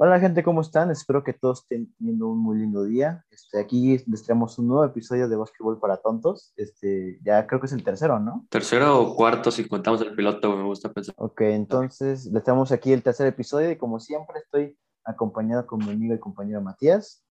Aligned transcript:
Hola 0.00 0.20
gente, 0.20 0.42
¿cómo 0.42 0.60
están? 0.60 0.90
Espero 0.90 1.22
que 1.22 1.32
todos 1.32 1.60
estén 1.60 1.92
teniendo 1.94 2.28
un 2.28 2.38
muy 2.38 2.58
lindo 2.58 2.84
día. 2.84 3.24
Este, 3.30 3.60
aquí 3.60 3.98
les 4.06 4.22
traemos 4.24 4.58
un 4.58 4.68
nuevo 4.68 4.84
episodio 4.84 5.28
de 5.28 5.36
Básquetbol 5.36 5.78
para 5.78 5.98
Tontos. 5.98 6.52
Este, 6.56 7.18
ya 7.24 7.46
creo 7.46 7.60
que 7.60 7.66
es 7.66 7.72
el 7.72 7.84
tercero, 7.84 8.18
¿no? 8.18 8.46
Tercero 8.48 9.00
o 9.00 9.14
cuarto 9.14 9.50
si 9.50 9.68
contamos 9.68 10.00
el 10.02 10.14
piloto, 10.14 10.56
me 10.56 10.64
gusta 10.64 10.92
pensar. 10.92 11.14
Ok, 11.18 11.40
entonces 11.42 12.26
les 12.26 12.42
traemos 12.42 12.72
aquí 12.72 12.92
el 12.92 13.02
tercer 13.02 13.26
episodio 13.26 13.70
y 13.70 13.76
como 13.76 14.00
siempre 14.00 14.38
estoy 14.38 14.76
acompañado 15.04 15.66
con 15.66 15.78
mi 15.80 15.90
amigo 15.90 16.14
y 16.14 16.18
compañero 16.18 16.60
Matías. 16.62 17.24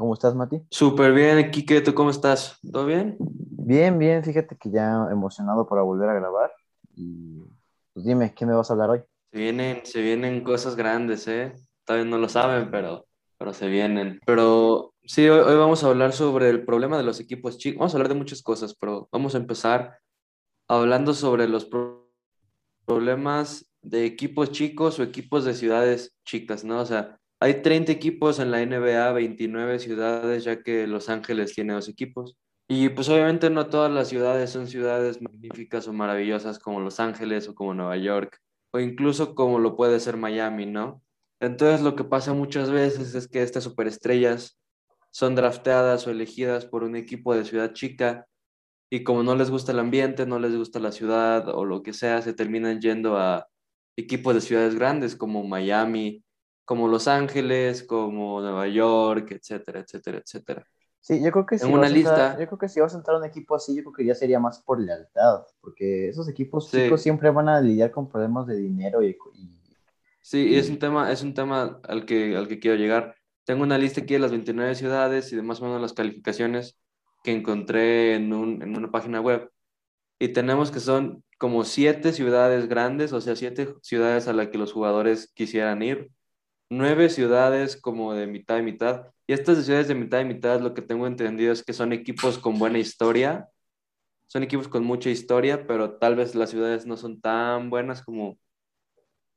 ¿Cómo 0.00 0.14
estás, 0.14 0.34
Mati? 0.34 0.62
Súper 0.70 1.12
bien, 1.12 1.50
Kike, 1.50 1.82
¿tú 1.82 1.92
cómo 1.92 2.08
estás? 2.08 2.58
¿Todo 2.72 2.86
bien? 2.86 3.18
Bien, 3.18 3.98
bien, 3.98 4.24
fíjate 4.24 4.56
que 4.56 4.70
ya 4.70 5.06
emocionado 5.12 5.68
para 5.68 5.82
volver 5.82 6.08
a 6.08 6.14
grabar. 6.14 6.50
Y 6.96 7.42
pues 7.92 8.06
dime, 8.06 8.32
¿qué 8.34 8.46
me 8.46 8.54
vas 8.54 8.70
a 8.70 8.72
hablar 8.72 8.88
hoy? 8.88 9.02
Se 9.30 9.38
vienen, 9.38 9.84
se 9.84 10.00
vienen 10.00 10.42
cosas 10.42 10.74
grandes, 10.74 11.28
¿eh? 11.28 11.52
todavía 11.84 12.10
no 12.10 12.16
lo 12.16 12.30
saben, 12.30 12.70
pero, 12.70 13.04
pero 13.36 13.52
se 13.52 13.68
vienen. 13.68 14.18
Pero 14.24 14.94
sí, 15.04 15.28
hoy, 15.28 15.40
hoy, 15.40 15.56
vamos 15.58 15.84
a 15.84 15.88
hablar 15.88 16.14
sobre 16.14 16.48
el 16.48 16.64
problema 16.64 16.96
de 16.96 17.04
los 17.04 17.20
equipos 17.20 17.58
chicos. 17.58 17.80
Vamos 17.80 17.92
a 17.92 17.98
hablar 17.98 18.08
de 18.08 18.18
muchas 18.18 18.40
cosas, 18.40 18.74
pero 18.74 19.06
vamos 19.12 19.34
a 19.34 19.38
empezar 19.38 19.98
hablando 20.66 21.12
sobre 21.12 21.46
los 21.46 21.66
pro 21.66 22.10
problemas 22.86 23.70
de 23.82 24.06
equipos 24.06 24.50
chicos 24.50 24.98
o 24.98 25.02
equipos 25.02 25.44
de 25.44 25.52
ciudades 25.52 26.16
chicas, 26.24 26.64
¿no? 26.64 26.80
O 26.80 26.86
sea, 26.86 27.19
hay 27.40 27.62
30 27.62 27.90
equipos 27.90 28.38
en 28.38 28.50
la 28.50 28.64
NBA, 28.64 29.12
29 29.12 29.78
ciudades, 29.78 30.44
ya 30.44 30.62
que 30.62 30.86
Los 30.86 31.08
Ángeles 31.08 31.54
tiene 31.54 31.72
dos 31.72 31.88
equipos. 31.88 32.36
Y 32.68 32.90
pues 32.90 33.08
obviamente 33.08 33.50
no 33.50 33.68
todas 33.68 33.90
las 33.90 34.08
ciudades 34.08 34.50
son 34.50 34.68
ciudades 34.68 35.20
magníficas 35.22 35.88
o 35.88 35.92
maravillosas 35.92 36.58
como 36.58 36.80
Los 36.80 37.00
Ángeles 37.00 37.48
o 37.48 37.54
como 37.54 37.74
Nueva 37.74 37.96
York, 37.96 38.38
o 38.72 38.78
incluso 38.78 39.34
como 39.34 39.58
lo 39.58 39.74
puede 39.74 39.98
ser 40.00 40.16
Miami, 40.18 40.66
¿no? 40.66 41.02
Entonces 41.40 41.80
lo 41.80 41.96
que 41.96 42.04
pasa 42.04 42.34
muchas 42.34 42.70
veces 42.70 43.14
es 43.14 43.26
que 43.26 43.42
estas 43.42 43.64
superestrellas 43.64 44.58
son 45.10 45.34
drafteadas 45.34 46.06
o 46.06 46.10
elegidas 46.10 46.66
por 46.66 46.84
un 46.84 46.94
equipo 46.94 47.34
de 47.34 47.44
ciudad 47.44 47.72
chica 47.72 48.26
y 48.90 49.02
como 49.02 49.22
no 49.22 49.34
les 49.34 49.50
gusta 49.50 49.72
el 49.72 49.78
ambiente, 49.78 50.26
no 50.26 50.38
les 50.38 50.54
gusta 50.54 50.78
la 50.78 50.92
ciudad 50.92 51.48
o 51.48 51.64
lo 51.64 51.82
que 51.82 51.94
sea, 51.94 52.20
se 52.22 52.34
terminan 52.34 52.80
yendo 52.80 53.16
a 53.16 53.48
equipos 53.96 54.34
de 54.34 54.40
ciudades 54.42 54.74
grandes 54.74 55.16
como 55.16 55.42
Miami, 55.44 56.22
como 56.70 56.86
Los 56.86 57.08
Ángeles, 57.08 57.82
como 57.82 58.40
Nueva 58.40 58.68
York, 58.68 59.32
etcétera, 59.32 59.80
etcétera, 59.80 60.18
etcétera. 60.18 60.64
Sí, 61.00 61.20
yo 61.20 61.32
creo 61.32 61.44
que 61.44 61.58
si 61.58 61.66
en 61.66 61.72
una 61.72 61.80
vas 61.80 61.90
a 61.90 61.92
lista, 61.92 62.10
entrar, 62.10 62.38
yo 62.38 62.46
creo 62.46 62.58
que 62.60 62.68
si 62.68 62.78
vas 62.78 62.94
a 62.94 62.96
entrar 62.98 63.16
a 63.16 63.18
un 63.18 63.24
equipo 63.24 63.56
así, 63.56 63.74
yo 63.74 63.82
creo 63.82 63.92
que 63.92 64.04
ya 64.04 64.14
sería 64.14 64.38
más 64.38 64.60
por 64.60 64.80
lealtad, 64.80 65.40
porque 65.60 66.08
esos 66.10 66.28
equipos 66.28 66.68
sí. 66.68 66.84
chicos 66.84 67.02
siempre 67.02 67.28
van 67.30 67.48
a 67.48 67.60
lidiar 67.60 67.90
con 67.90 68.08
problemas 68.08 68.46
de 68.46 68.56
dinero 68.56 69.02
y, 69.02 69.18
y 69.34 69.60
Sí, 70.22 70.54
es 70.54 70.70
un 70.70 70.78
tema, 70.78 71.10
es 71.10 71.24
un 71.24 71.34
tema 71.34 71.80
al 71.88 72.06
que, 72.06 72.36
al 72.36 72.46
que 72.46 72.60
quiero 72.60 72.76
llegar. 72.76 73.16
Tengo 73.42 73.64
una 73.64 73.76
lista 73.76 74.02
aquí 74.02 74.14
de 74.14 74.20
las 74.20 74.30
29 74.30 74.76
ciudades 74.76 75.32
y 75.32 75.34
de 75.34 75.42
más 75.42 75.60
o 75.60 75.64
menos 75.64 75.80
las 75.80 75.92
calificaciones 75.92 76.78
que 77.24 77.32
encontré 77.32 78.14
en, 78.14 78.32
un, 78.32 78.62
en 78.62 78.76
una 78.76 78.92
página 78.92 79.20
web. 79.20 79.50
Y 80.20 80.28
tenemos 80.28 80.70
que 80.70 80.78
son 80.78 81.24
como 81.36 81.64
siete 81.64 82.12
ciudades 82.12 82.68
grandes, 82.68 83.12
o 83.12 83.20
sea, 83.20 83.34
siete 83.34 83.74
ciudades 83.82 84.28
a 84.28 84.32
las 84.34 84.50
que 84.50 84.58
los 84.58 84.72
jugadores 84.72 85.32
quisieran 85.34 85.82
ir, 85.82 86.12
nueve 86.70 87.10
ciudades 87.10 87.76
como 87.76 88.14
de 88.14 88.26
mitad 88.26 88.58
y 88.58 88.62
mitad. 88.62 89.08
Y 89.26 89.32
estas 89.34 89.64
ciudades 89.64 89.88
de 89.88 89.94
mitad 89.94 90.20
y 90.20 90.24
mitad, 90.24 90.60
lo 90.60 90.74
que 90.74 90.82
tengo 90.82 91.06
entendido 91.06 91.52
es 91.52 91.62
que 91.64 91.72
son 91.72 91.92
equipos 91.92 92.38
con 92.38 92.58
buena 92.58 92.78
historia, 92.78 93.48
son 94.28 94.42
equipos 94.44 94.68
con 94.68 94.84
mucha 94.84 95.10
historia, 95.10 95.66
pero 95.66 95.98
tal 95.98 96.16
vez 96.16 96.34
las 96.34 96.50
ciudades 96.50 96.86
no 96.86 96.96
son 96.96 97.20
tan 97.20 97.70
buenas 97.70 98.02
como 98.02 98.38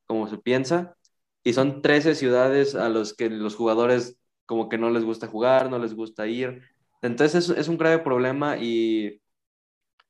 como 0.06 0.28
se 0.28 0.38
piensa, 0.38 0.96
y 1.44 1.54
son 1.54 1.82
13 1.82 2.16
ciudades 2.16 2.76
a 2.76 2.90
los 2.90 3.14
que 3.16 3.30
los 3.30 3.56
jugadores 3.56 4.18
como 4.46 4.70
que 4.70 4.78
no 4.78 4.90
les 4.90 5.04
gusta 5.04 5.28
jugar, 5.28 5.70
no 5.70 5.80
les 5.80 5.96
gusta 5.96 6.28
ir. 6.28 6.64
Entonces 7.02 7.50
es, 7.50 7.58
es 7.58 7.68
un 7.68 7.78
grave 7.78 8.00
problema 8.00 8.58
y, 8.58 9.22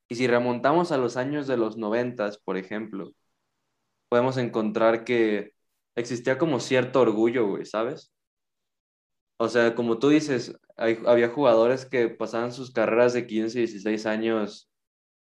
y, 0.08 0.16
si 0.16 0.28
remontamos 0.28 0.92
a 0.92 0.98
los 0.98 1.18
años 1.18 1.48
de 1.48 1.58
los 1.58 1.78
90, 1.78 2.32
por 2.46 2.58
ejemplo, 2.58 3.14
podemos 4.10 4.38
encontrar 4.38 5.04
que 5.06 5.54
existía 5.96 6.38
como 6.38 6.60
cierto 6.60 7.02
orgullo, 7.02 7.48
güey, 7.48 7.66
¿sabes? 7.66 8.14
O 9.38 9.50
sea, 9.50 9.76
como 9.76 10.00
tú 10.00 10.10
dices, 10.10 10.56
hay, 10.78 11.00
había 11.06 11.30
jugadores 11.30 11.86
que 11.86 12.10
pasaban 12.10 12.52
sus 12.52 12.72
carreras 12.72 13.14
de 13.14 13.28
15, 13.28 13.60
16 13.60 14.06
años 14.06 14.72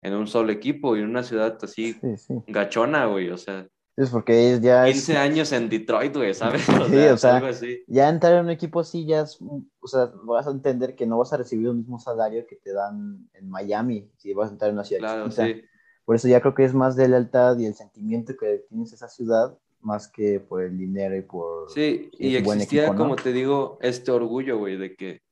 en 0.03 0.14
un 0.14 0.26
solo 0.26 0.53
equipo 0.53 0.97
y 0.97 1.00
en 1.00 1.06
una 1.06 1.22
ciudad 1.22 1.59
así 1.62 1.94
sí, 1.94 2.16
sí. 2.16 2.34
gachona, 2.47 3.06
güey, 3.06 3.30
o 3.30 3.36
sea, 3.36 3.69
es 3.97 4.09
porque 4.09 4.54
es 4.54 4.60
ya 4.62 4.86
15 4.86 5.12
es... 5.12 5.19
años 5.19 5.53
en 5.53 5.69
Detroit, 5.69 6.16
güey, 6.16 6.32
¿sabes? 6.32 6.66
O 6.80 6.84
sí, 6.86 6.92
sea, 6.92 7.14
o 7.14 7.16
sea, 7.19 7.36
algo 7.36 7.48
así. 7.48 7.84
ya 7.86 8.09
entrar 8.09 8.34
en 8.34 8.44
un 8.47 8.50
equipo 8.50 8.80
así 8.80 9.04
ya 9.04 9.22
es, 9.22 9.38
o 9.41 9.86
sea, 9.86 10.10
vas 10.25 10.47
a 10.47 10.53
entender 10.53 10.94
que 10.94 11.06
no 11.06 11.19
vas 11.19 11.32
a 11.32 11.36
recibir 11.36 11.66
el 11.69 11.75
mismo 11.75 11.98
salario 11.98 12.47
que 12.47 12.56
te 12.56 12.72
dan 12.72 13.28
en 13.34 13.50
Miami 13.50 14.10
si 14.16 14.32
vas 14.32 14.48
a 14.48 14.53
entrar 14.53 14.70
en 14.70 14.76
una 14.76 14.84
ciudad 14.84 15.00
claro, 15.00 15.25
chiquita. 15.28 15.47
Sí. 15.47 15.62
Por 16.04 16.16
eso 16.16 16.28
ya 16.28 16.41
creo 16.41 16.54
que 16.54 16.64
es 16.64 16.72
más 16.72 16.97
de 16.97 17.09
lealtad 17.09 17.59
y 17.59 17.66
el 17.66 17.75
sentimiento 17.75 18.34
que 18.38 18.64
tienes 18.69 18.92
esa 18.92 19.09
ciudad 19.09 19.56
más 19.80 20.08
que 20.08 20.41
por 20.41 20.62
el 20.62 20.76
dinero 20.76 21.16
y 21.16 21.22
por 21.22 21.70
Sí, 21.70 22.10
y 22.18 22.36
existía, 22.36 22.82
equipo, 22.82 22.94
¿no? 22.94 22.98
como 22.98 23.16
te 23.16 23.32
digo, 23.32 23.78
este 23.80 24.10
orgullo, 24.10 24.58
güey, 24.58 24.76
de 24.76 24.94
que 24.94 25.22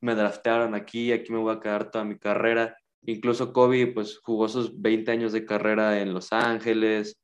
me 0.00 0.14
draftearon 0.14 0.74
aquí, 0.74 1.12
aquí 1.12 1.32
me 1.32 1.38
voy 1.38 1.54
a 1.54 1.60
quedar 1.60 1.90
toda 1.90 2.04
mi 2.04 2.18
carrera. 2.18 2.76
Incluso 3.02 3.52
Kobe, 3.52 3.88
pues, 3.88 4.18
jugó 4.18 4.48
sus 4.48 4.80
20 4.80 5.10
años 5.10 5.32
de 5.32 5.44
carrera 5.44 6.00
en 6.00 6.14
Los 6.14 6.32
Ángeles, 6.32 7.18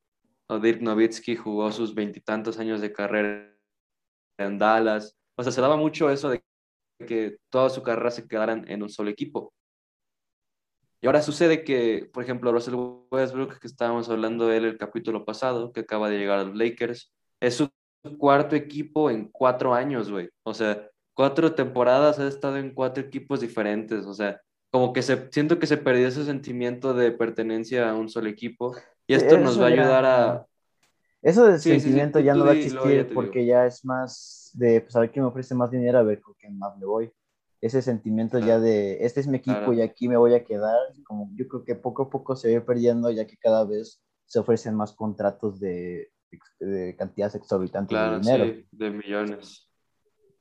o 0.47 0.59
Dirk 0.59 0.81
Nowitzki 0.83 1.37
jugó 1.37 1.73
sus 1.73 1.95
veintitantos 1.95 2.59
años 2.59 2.81
de 2.81 2.93
carrera 2.93 3.55
en 4.39 4.59
Dallas. 4.59 5.17
O 5.37 5.43
sea, 5.43 5.53
se 5.53 5.61
daba 5.61 5.77
mucho 5.77 6.11
eso 6.11 6.29
de 6.29 6.43
que 7.07 7.39
toda 7.51 7.71
su 7.71 7.83
carrera 7.83 8.11
se 8.11 8.27
quedaran 8.27 8.65
en 8.69 8.83
un 8.83 8.91
solo 8.91 9.11
equipo. 9.11 9.53
Y 11.05 11.07
ahora 11.07 11.21
sucede 11.21 11.65
que, 11.65 12.09
por 12.15 12.23
ejemplo, 12.23 12.51
Russell 12.51 12.77
Westbrook, 13.11 13.59
que 13.59 13.67
estábamos 13.67 14.09
hablando 14.09 14.47
de 14.47 14.57
él 14.57 14.65
el 14.65 14.79
capítulo 14.79 15.27
pasado, 15.27 15.71
que 15.71 15.81
acaba 15.81 16.09
de 16.09 16.17
llegar 16.17 16.39
a 16.39 16.45
los 16.45 16.57
Lakers, 16.57 17.13
es 17.41 17.57
su 17.57 17.71
cuarto 18.17 18.57
equipo 18.57 19.11
en 19.11 19.29
cuatro 19.29 19.75
años, 19.75 20.11
güey. 20.11 20.31
O 20.45 20.55
sea, 20.55 20.89
cuatro 21.13 21.55
temporadas 21.55 22.19
ha 22.19 22.27
estado 22.27 22.57
en 22.57 22.73
cuatro 22.73 23.05
equipos 23.05 23.43
diferentes. 23.43 24.07
O 24.07 24.15
sea, 24.15 24.41
como 24.71 24.95
que 24.95 25.03
se, 25.03 25.29
siento 25.31 25.59
que 25.59 25.67
se 25.67 25.77
perdió 25.77 26.09
ese 26.09 26.25
sentimiento 26.25 26.95
de 26.95 27.13
pertenencia 27.13 27.91
a 27.91 27.95
un 27.95 28.09
solo 28.09 28.31
equipo. 28.31 28.75
Y 29.07 29.13
esto 29.13 29.37
nos 29.37 29.61
va 29.61 29.65
a 29.67 29.69
ayudar 29.69 30.07
a... 30.07 30.47
Eso 31.21 31.45
de 31.45 31.59
sí, 31.59 31.69
sentimiento 31.69 32.19
sí, 32.19 32.25
ya 32.25 32.35
no 32.35 32.47
va 32.47 32.53
a 32.53 32.55
existir 32.55 33.07
ya 33.09 33.13
porque 33.13 33.45
ya 33.45 33.67
es 33.67 33.85
más 33.85 34.53
de, 34.55 34.81
pues 34.81 34.97
a 34.97 35.01
ver 35.01 35.11
quién 35.11 35.23
me 35.23 35.29
ofrece 35.29 35.55
más 35.55 35.71
dinero, 35.71 35.99
a 35.99 36.03
ver 36.03 36.23
con 36.23 36.33
quién 36.33 36.59
más 36.59 36.75
me 36.79 36.87
voy. 36.87 37.13
Ese 37.61 37.81
sentimiento 37.83 38.39
ya 38.39 38.59
de, 38.59 39.05
este 39.05 39.21
es 39.21 39.27
mi 39.27 39.39
equipo 39.39 39.57
claro. 39.57 39.73
y 39.73 39.81
aquí 39.81 40.09
me 40.09 40.17
voy 40.17 40.35
a 40.35 40.45
quedar, 40.45 40.79
como 41.05 41.31
yo 41.35 41.49
creo 41.49 41.65
que 41.65 41.75
poco 41.75 42.03
a 42.03 42.11
poco 42.11 42.37
se 42.37 42.59
va 42.59 42.65
perdiendo 42.65 43.11
ya 43.11 43.27
que 43.27 43.37
cada 43.39 43.65
vez 43.65 44.03
se 44.27 44.39
ofrecen 44.39 44.75
más 44.75 44.93
contratos 44.93 45.61
de, 45.61 46.13
de 46.61 46.95
cantidades 46.97 47.35
exorbitantes 47.37 47.97
claro, 47.97 48.19
de 48.19 48.21
dinero. 48.21 48.45
Sí, 48.45 48.67
de 48.71 48.91
millones. 48.91 49.71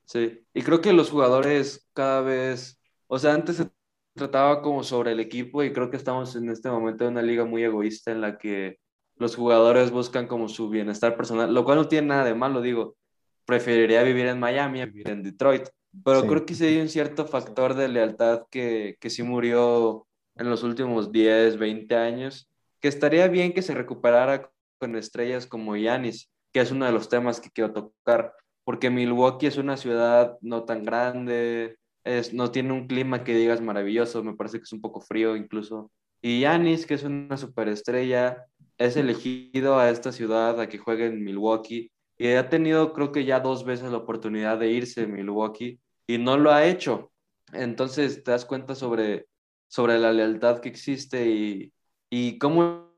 Sí, 0.04 0.44
y 0.52 0.62
creo 0.62 0.80
que 0.80 0.92
los 0.92 1.10
jugadores 1.10 1.88
cada 1.94 2.20
vez, 2.20 2.78
o 3.06 3.18
sea, 3.18 3.34
antes 3.34 3.56
se 3.56 3.70
trataba 4.14 4.60
como 4.62 4.84
sobre 4.84 5.12
el 5.12 5.20
equipo 5.20 5.62
y 5.62 5.72
creo 5.72 5.90
que 5.90 5.96
estamos 5.96 6.36
en 6.36 6.50
este 6.50 6.70
momento 6.70 7.04
en 7.04 7.12
una 7.12 7.22
liga 7.22 7.44
muy 7.44 7.64
egoísta 7.64 8.12
en 8.12 8.20
la 8.20 8.38
que 8.38 8.78
los 9.16 9.36
jugadores 9.36 9.90
buscan 9.90 10.26
como 10.26 10.48
su 10.48 10.68
bienestar 10.68 11.16
personal, 11.16 11.52
lo 11.52 11.64
cual 11.64 11.78
no 11.78 11.88
tiene 11.88 12.08
nada 12.08 12.24
de 12.24 12.34
malo, 12.34 12.60
digo, 12.60 12.96
preferiría 13.44 14.02
vivir 14.02 14.26
en 14.26 14.40
Miami 14.40 14.80
a 14.80 14.86
vivir 14.86 15.08
en 15.08 15.22
Detroit, 15.22 15.68
pero 16.02 16.22
sí. 16.22 16.28
creo 16.28 16.46
que 16.46 16.54
sí 16.54 16.64
hay 16.64 16.80
un 16.80 16.88
cierto 16.88 17.26
factor 17.26 17.74
de 17.74 17.88
lealtad 17.88 18.44
que, 18.50 18.96
que 19.00 19.10
sí 19.10 19.22
murió 19.22 20.06
en 20.36 20.50
los 20.50 20.62
últimos 20.62 21.12
10, 21.12 21.58
20 21.58 21.94
años, 21.94 22.48
que 22.80 22.88
estaría 22.88 23.28
bien 23.28 23.52
que 23.52 23.62
se 23.62 23.74
recuperara 23.74 24.50
con 24.78 24.96
estrellas 24.96 25.46
como 25.46 25.76
Yanis, 25.76 26.30
que 26.52 26.60
es 26.60 26.70
uno 26.70 26.86
de 26.86 26.92
los 26.92 27.08
temas 27.08 27.40
que 27.40 27.50
quiero 27.50 27.72
tocar, 27.72 28.34
porque 28.64 28.90
Milwaukee 28.90 29.46
es 29.46 29.56
una 29.56 29.76
ciudad 29.76 30.36
no 30.40 30.64
tan 30.64 30.84
grande, 30.84 31.76
es, 32.04 32.34
no 32.34 32.50
tiene 32.50 32.72
un 32.72 32.86
clima 32.86 33.24
que 33.24 33.34
digas 33.34 33.60
maravilloso, 33.60 34.22
me 34.22 34.34
parece 34.34 34.58
que 34.58 34.64
es 34.64 34.72
un 34.72 34.80
poco 34.80 35.00
frío 35.00 35.36
incluso. 35.36 35.90
Y 36.20 36.40
Yanis, 36.40 36.86
que 36.86 36.94
es 36.94 37.04
una 37.04 37.36
superestrella, 37.36 38.46
es 38.78 38.96
elegido 38.96 39.78
a 39.78 39.90
esta 39.90 40.12
ciudad 40.12 40.60
a 40.60 40.68
que 40.68 40.78
juegue 40.78 41.06
en 41.06 41.22
Milwaukee 41.22 41.90
y 42.16 42.28
ha 42.28 42.48
tenido 42.48 42.92
creo 42.92 43.12
que 43.12 43.24
ya 43.24 43.40
dos 43.40 43.64
veces 43.64 43.90
la 43.90 43.98
oportunidad 43.98 44.58
de 44.58 44.70
irse 44.70 45.02
a 45.02 45.06
Milwaukee 45.06 45.80
y 46.06 46.18
no 46.18 46.36
lo 46.36 46.52
ha 46.52 46.64
hecho. 46.66 47.10
Entonces 47.52 48.22
te 48.24 48.30
das 48.30 48.44
cuenta 48.44 48.74
sobre, 48.74 49.26
sobre 49.68 49.98
la 49.98 50.12
lealtad 50.12 50.60
que 50.60 50.68
existe 50.68 51.26
y, 51.26 51.72
y 52.10 52.38
cómo 52.38 52.92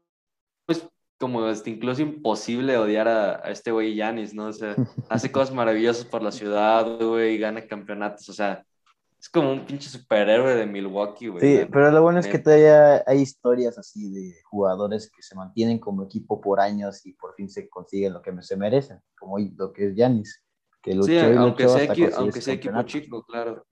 es 0.68 0.88
como 1.18 1.48
este, 1.48 1.70
incluso 1.70 2.02
imposible 2.02 2.76
odiar 2.76 3.08
a, 3.08 3.36
a 3.36 3.50
este 3.50 3.70
güey 3.70 3.94
Yanis, 3.94 4.34
¿no? 4.34 4.46
O 4.46 4.52
sea, 4.52 4.74
hace 5.08 5.32
cosas 5.32 5.54
maravillosas 5.54 6.04
por 6.04 6.22
la 6.22 6.32
ciudad, 6.32 6.98
güey, 7.00 7.38
gana 7.38 7.66
campeonatos, 7.66 8.28
o 8.28 8.32
sea, 8.32 8.64
es 9.18 9.30
como 9.30 9.50
un 9.50 9.64
pinche 9.64 9.88
superhéroe 9.88 10.54
de 10.54 10.66
Milwaukee, 10.66 11.28
güey. 11.28 11.40
Sí, 11.40 11.68
pero 11.72 11.90
lo 11.90 12.02
bueno 12.02 12.20
es 12.20 12.26
que 12.26 12.38
todavía 12.38 13.02
hay 13.06 13.20
historias 13.20 13.78
así 13.78 14.12
de 14.12 14.34
jugadores 14.44 15.10
que 15.10 15.22
se 15.22 15.34
mantienen 15.34 15.78
como 15.78 16.04
equipo 16.04 16.40
por 16.40 16.60
años 16.60 17.04
y 17.06 17.14
por 17.14 17.34
fin 17.34 17.48
se 17.48 17.68
consiguen 17.68 18.12
lo 18.12 18.22
que 18.22 18.30
se 18.42 18.56
merecen, 18.56 19.00
como 19.18 19.38
lo 19.38 19.72
que 19.72 19.88
es 19.88 19.96
Yanis, 19.96 20.44
que 20.86 20.94
luchó 20.94 21.06
sí, 21.06 21.18
aunque 21.18 21.68
sea, 21.68 22.16
aunque 22.16 22.40
sea 22.40 22.54
equipo 22.54 22.82
chico, 22.84 23.24
claro. 23.24 23.66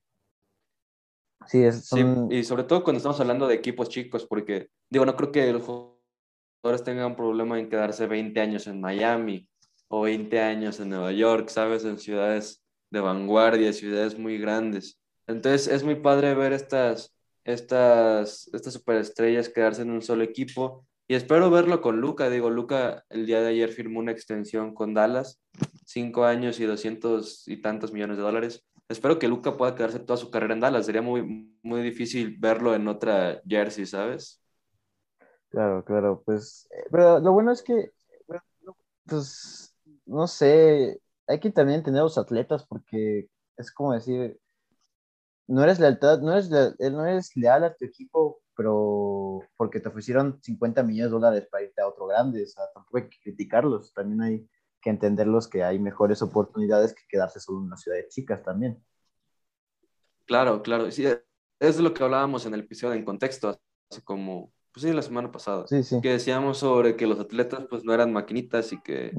Sí, 1.46 1.62
es, 1.62 1.90
y 2.30 2.42
sobre 2.42 2.64
todo 2.64 2.82
cuando 2.82 2.98
estamos 2.98 3.20
hablando 3.20 3.46
de 3.46 3.54
equipos 3.54 3.88
chicos, 3.88 4.26
porque, 4.26 4.68
digo, 4.90 5.06
no 5.06 5.14
creo 5.14 5.30
que 5.30 5.52
los 5.52 5.62
jugadores 5.62 6.82
tengan 6.82 7.06
un 7.06 7.16
problema 7.16 7.58
en 7.58 7.68
quedarse 7.68 8.06
20 8.06 8.40
años 8.40 8.66
en 8.66 8.80
Miami 8.80 9.46
o 9.88 10.02
20 10.02 10.40
años 10.40 10.80
en 10.80 10.88
Nueva 10.88 11.12
York, 11.12 11.50
¿sabes? 11.50 11.84
En 11.84 11.98
ciudades 11.98 12.64
de 12.90 13.00
vanguardia, 13.00 13.72
ciudades 13.72 14.18
muy 14.18 14.38
grandes. 14.38 14.98
Entonces 15.26 15.68
es 15.68 15.84
muy 15.84 15.96
padre 15.96 16.34
ver 16.34 16.52
estas, 16.52 17.14
estas, 17.44 18.48
estas 18.52 18.72
superestrellas 18.72 19.48
quedarse 19.50 19.82
en 19.82 19.90
un 19.90 20.02
solo 20.02 20.24
equipo 20.24 20.86
y 21.06 21.14
espero 21.14 21.50
verlo 21.50 21.80
con 21.80 22.00
Luca. 22.00 22.30
Digo, 22.30 22.50
Luca 22.50 23.04
el 23.10 23.26
día 23.26 23.40
de 23.40 23.48
ayer 23.48 23.70
firmó 23.70 24.00
una 24.00 24.12
extensión 24.12 24.74
con 24.74 24.94
Dallas, 24.94 25.42
cinco 25.84 26.24
años 26.24 26.60
y 26.60 26.64
doscientos 26.64 27.46
y 27.46 27.60
tantos 27.60 27.92
millones 27.92 28.16
de 28.16 28.22
dólares. 28.22 28.66
Espero 28.88 29.18
que 29.18 29.28
Luca 29.28 29.56
pueda 29.56 29.74
quedarse 29.74 29.98
toda 29.98 30.16
su 30.16 30.30
carrera 30.30 30.54
en 30.54 30.60
Dallas. 30.60 30.86
Sería 30.86 31.02
muy, 31.02 31.56
muy 31.62 31.82
difícil 31.82 32.36
verlo 32.38 32.74
en 32.74 32.88
otra 32.88 33.40
jersey, 33.46 33.86
¿sabes? 33.86 34.42
Claro, 35.48 35.84
claro. 35.84 36.22
Pues, 36.24 36.68
eh, 36.70 36.84
pero 36.90 37.20
lo 37.20 37.32
bueno 37.32 37.52
es 37.52 37.62
que, 37.62 37.92
pues, 39.06 39.74
no 40.06 40.26
sé, 40.26 41.00
hay 41.26 41.40
que 41.40 41.50
también 41.50 41.82
tener 41.82 42.02
los 42.02 42.18
atletas 42.18 42.66
porque 42.66 43.28
es 43.56 43.72
como 43.72 43.92
decir, 43.92 44.38
no 45.46 45.62
eres 45.62 45.78
lealtad, 45.78 46.20
no 46.20 46.32
eres, 46.32 46.50
no 46.50 47.06
eres 47.06 47.36
leal 47.36 47.64
a 47.64 47.74
tu 47.74 47.84
equipo, 47.84 48.40
pero 48.56 49.40
porque 49.56 49.80
te 49.80 49.88
ofrecieron 49.88 50.40
50 50.42 50.82
millones 50.82 51.10
de 51.10 51.14
dólares 51.14 51.48
para 51.50 51.64
irte 51.64 51.80
a 51.80 51.88
otro 51.88 52.06
grande, 52.06 52.42
o 52.42 52.46
sea, 52.46 52.64
tampoco 52.72 52.98
hay 52.98 53.08
que 53.08 53.18
criticarlos, 53.22 53.92
también 53.92 54.20
hay 54.22 54.48
que 54.80 54.90
entenderlos 54.90 55.48
que 55.48 55.64
hay 55.64 55.78
mejores 55.78 56.22
oportunidades 56.22 56.94
que 56.94 57.02
quedarse 57.08 57.40
solo 57.40 57.60
en 57.60 57.66
una 57.66 57.76
ciudad 57.76 57.96
de 57.96 58.08
chicas 58.08 58.42
también. 58.42 58.82
Claro, 60.26 60.62
claro, 60.62 60.90
sí, 60.90 61.06
es 61.60 61.80
lo 61.80 61.94
que 61.94 62.02
hablábamos 62.02 62.46
en 62.46 62.54
el 62.54 62.60
episodio 62.60 62.94
en 62.94 63.04
contexto, 63.04 63.58
hace 63.90 64.02
como, 64.02 64.52
pues 64.72 64.84
sí, 64.84 64.92
la 64.92 65.02
semana 65.02 65.30
pasada, 65.32 65.66
sí, 65.66 65.82
sí. 65.82 66.00
que 66.00 66.10
decíamos 66.10 66.58
sobre 66.58 66.96
que 66.96 67.06
los 67.06 67.18
atletas 67.18 67.66
pues 67.68 67.84
no 67.84 67.92
eran 67.92 68.12
maquinitas 68.12 68.72
y 68.72 68.80
que 68.80 69.12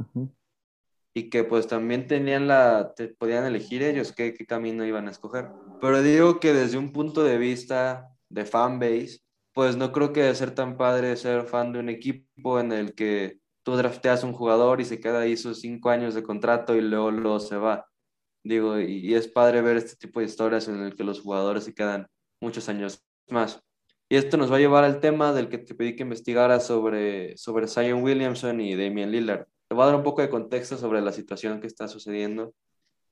y 1.18 1.30
que 1.30 1.46
pues 1.46 1.66
también 1.66 2.08
tenían 2.08 2.46
la, 2.46 2.94
te, 2.94 3.08
podían 3.08 3.46
elegir 3.46 3.82
ellos 3.82 4.12
qué, 4.12 4.34
qué 4.34 4.46
camino 4.46 4.86
iban 4.86 5.08
a 5.08 5.12
escoger. 5.12 5.50
Pero 5.80 6.02
digo 6.02 6.42
que 6.42 6.54
desde 6.54 6.78
un 6.78 6.92
punto 6.92 7.24
de 7.24 7.38
vista 7.38 8.10
de 8.28 8.44
fanbase, 8.44 9.22
pues 9.56 9.78
no 9.78 9.94
creo 9.94 10.12
que 10.12 10.22
de 10.24 10.36
ser 10.36 10.52
tan 10.54 10.78
padre 10.78 11.16
ser 11.16 11.46
fan 11.46 11.72
de 11.72 11.80
un 11.80 11.88
equipo 11.88 12.60
en 12.60 12.74
el 12.74 12.94
que 12.94 13.40
tú 13.63 13.78
drafteas 13.78 14.25
un 14.25 14.34
jugador 14.34 14.81
y 14.81 14.86
se 14.86 15.00
queda 15.00 15.22
ahí 15.22 15.38
sus 15.38 15.62
cinco 15.62 15.90
años 15.90 16.13
de 16.13 16.24
contrato 16.24 16.75
y 16.75 16.81
luego, 16.81 17.10
luego 17.12 17.40
se 17.40 17.56
va. 17.56 17.88
Digo, 18.44 18.80
y, 18.81 19.16
es 19.16 19.30
padre 19.30 19.62
ver 19.62 19.78
este 19.78 19.96
tipo 19.96 20.19
de 20.19 20.25
historias 20.25 20.68
en 20.68 20.81
el 20.81 20.96
que 20.96 21.06
los 21.06 21.22
jugadores 21.22 21.63
se 21.63 21.74
quedan 21.74 22.07
muchos 22.42 22.68
años 22.68 23.02
más. 23.30 23.63
Y 24.10 24.18
esto 24.18 24.36
nos 24.36 24.52
va 24.52 24.57
a 24.57 24.60
llevar 24.60 24.84
al 24.84 25.00
tema 25.00 25.31
del 25.34 25.48
que 25.48 25.58
te 25.58 25.74
pedí 25.74 25.96
que 25.96 26.04
investigara 26.04 26.60
sobre, 26.60 27.38
sobre 27.38 27.68
Zion 27.69 28.04
Williamson 28.04 28.60
y 28.60 28.75
Damian 28.75 29.12
Lillard. 29.12 29.48
Te 29.69 29.75
voy 29.75 29.84
a 29.84 29.86
dar 29.88 29.96
un 29.96 30.04
poco 30.04 30.22
de 30.22 30.30
contexto 30.30 30.78
sobre 30.78 31.01
la 31.01 31.13
situación 31.13 31.62
que 31.62 31.68
está 31.68 31.88
sucediendo. 31.88 32.54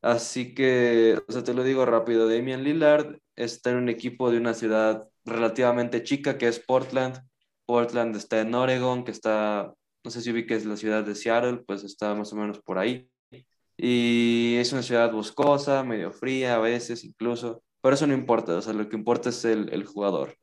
Así 0.04 0.54
que, 0.54 1.18
o 1.30 1.32
sea, 1.32 1.44
te 1.46 1.54
lo 1.54 1.64
digo 1.64 1.86
rápido, 1.86 2.28
Damian 2.28 2.64
Lillard 2.64 3.20
está 3.38 3.72
en 3.72 3.78
un 3.78 3.90
equipo 3.90 4.32
de 4.32 4.38
una 4.38 4.54
ciudad 4.54 5.08
relativamente 5.24 6.04
chica 6.04 6.38
que 6.38 6.50
es 6.50 6.60
Portland. 6.60 7.22
Portland 7.66 8.14
está 8.18 8.42
en 8.42 8.54
Oregon, 8.54 9.06
que 9.06 9.12
está, 9.12 9.74
no 10.04 10.12
sé 10.12 10.22
si 10.22 10.46
que 10.46 10.56
es 10.56 10.66
la 10.66 10.76
ciudad 10.76 11.06
de 11.06 11.16
Seattle, 11.16 11.64
pues 11.66 11.86
está 11.86 12.14
más 12.16 12.34
o 12.34 12.36
menos 12.36 12.60
por 12.60 12.80
ahí. 12.80 13.10
Y 13.78 14.58
es 14.58 14.74
una 14.74 14.84
ciudad 14.84 15.12
boscosa, 15.12 15.84
medio 15.86 16.12
fría 16.12 16.56
a 16.56 16.60
veces 16.60 17.06
incluso, 17.06 17.64
pero 17.82 17.96
eso 17.96 18.06
no 18.06 18.14
importa, 18.14 18.58
o 18.58 18.62
sea, 18.62 18.74
lo 18.74 18.90
que 18.90 18.98
importa 18.98 19.30
es 19.30 19.46
el, 19.46 19.70
el 19.74 19.86
jugador. 19.86 20.36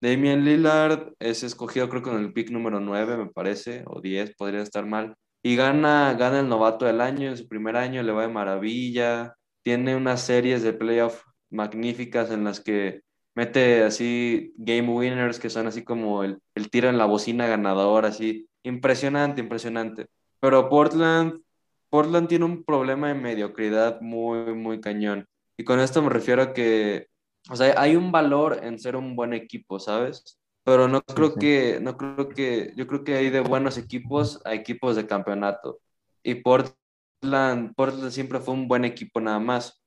Damian 0.00 0.44
Lillard 0.44 1.14
es 1.18 1.42
escogido 1.42 1.88
creo 1.88 2.02
con 2.02 2.16
el 2.16 2.32
pick 2.32 2.50
número 2.50 2.78
9, 2.80 3.16
me 3.16 3.26
parece, 3.26 3.82
o 3.88 4.00
10, 4.00 4.36
podría 4.36 4.62
estar 4.62 4.86
mal 4.86 5.16
y 5.42 5.56
gana, 5.56 6.14
gana 6.14 6.40
el 6.40 6.48
novato 6.48 6.84
del 6.86 7.00
año 7.00 7.28
en 7.28 7.36
su 7.36 7.48
primer 7.48 7.76
año, 7.76 8.02
le 8.02 8.12
va 8.12 8.22
de 8.22 8.28
maravilla, 8.28 9.36
tiene 9.62 9.96
unas 9.96 10.22
series 10.22 10.62
de 10.62 10.72
playoff 10.72 11.24
magníficas 11.50 12.30
en 12.30 12.44
las 12.44 12.60
que 12.60 13.02
mete 13.34 13.84
así 13.84 14.52
game 14.56 14.88
winners 14.90 15.38
que 15.38 15.50
son 15.50 15.66
así 15.66 15.84
como 15.84 16.24
el, 16.24 16.38
el 16.54 16.70
tiro 16.70 16.88
en 16.88 16.98
la 16.98 17.06
bocina 17.06 17.46
ganador, 17.46 18.04
así 18.06 18.48
impresionante, 18.62 19.40
impresionante. 19.40 20.06
Pero 20.40 20.68
Portland, 20.68 21.42
Portland 21.90 22.28
tiene 22.28 22.44
un 22.44 22.64
problema 22.64 23.08
de 23.08 23.14
mediocridad 23.14 24.00
muy, 24.00 24.54
muy 24.54 24.80
cañón. 24.80 25.26
Y 25.56 25.64
con 25.64 25.80
esto 25.80 26.02
me 26.02 26.10
refiero 26.10 26.42
a 26.42 26.52
que, 26.52 27.08
o 27.50 27.56
sea, 27.56 27.74
hay 27.80 27.96
un 27.96 28.12
valor 28.12 28.60
en 28.62 28.78
ser 28.78 28.96
un 28.96 29.16
buen 29.16 29.34
equipo, 29.34 29.78
¿sabes? 29.78 30.39
Pero 30.64 30.88
no 30.88 31.02
creo 31.02 31.34
que, 31.34 31.78
no 31.80 31.96
creo 31.96 32.28
que, 32.28 32.72
yo 32.76 32.86
creo 32.86 33.04
que 33.04 33.16
hay 33.16 33.30
de 33.30 33.40
buenos 33.40 33.78
equipos 33.78 34.40
a 34.44 34.54
equipos 34.54 34.96
de 34.96 35.06
campeonato. 35.06 35.80
Y 36.22 36.36
Portland, 36.36 37.74
Portland 37.74 38.10
siempre 38.10 38.40
fue 38.40 38.54
un 38.54 38.68
buen 38.68 38.84
equipo 38.84 39.20
nada 39.20 39.38
más. 39.38 39.82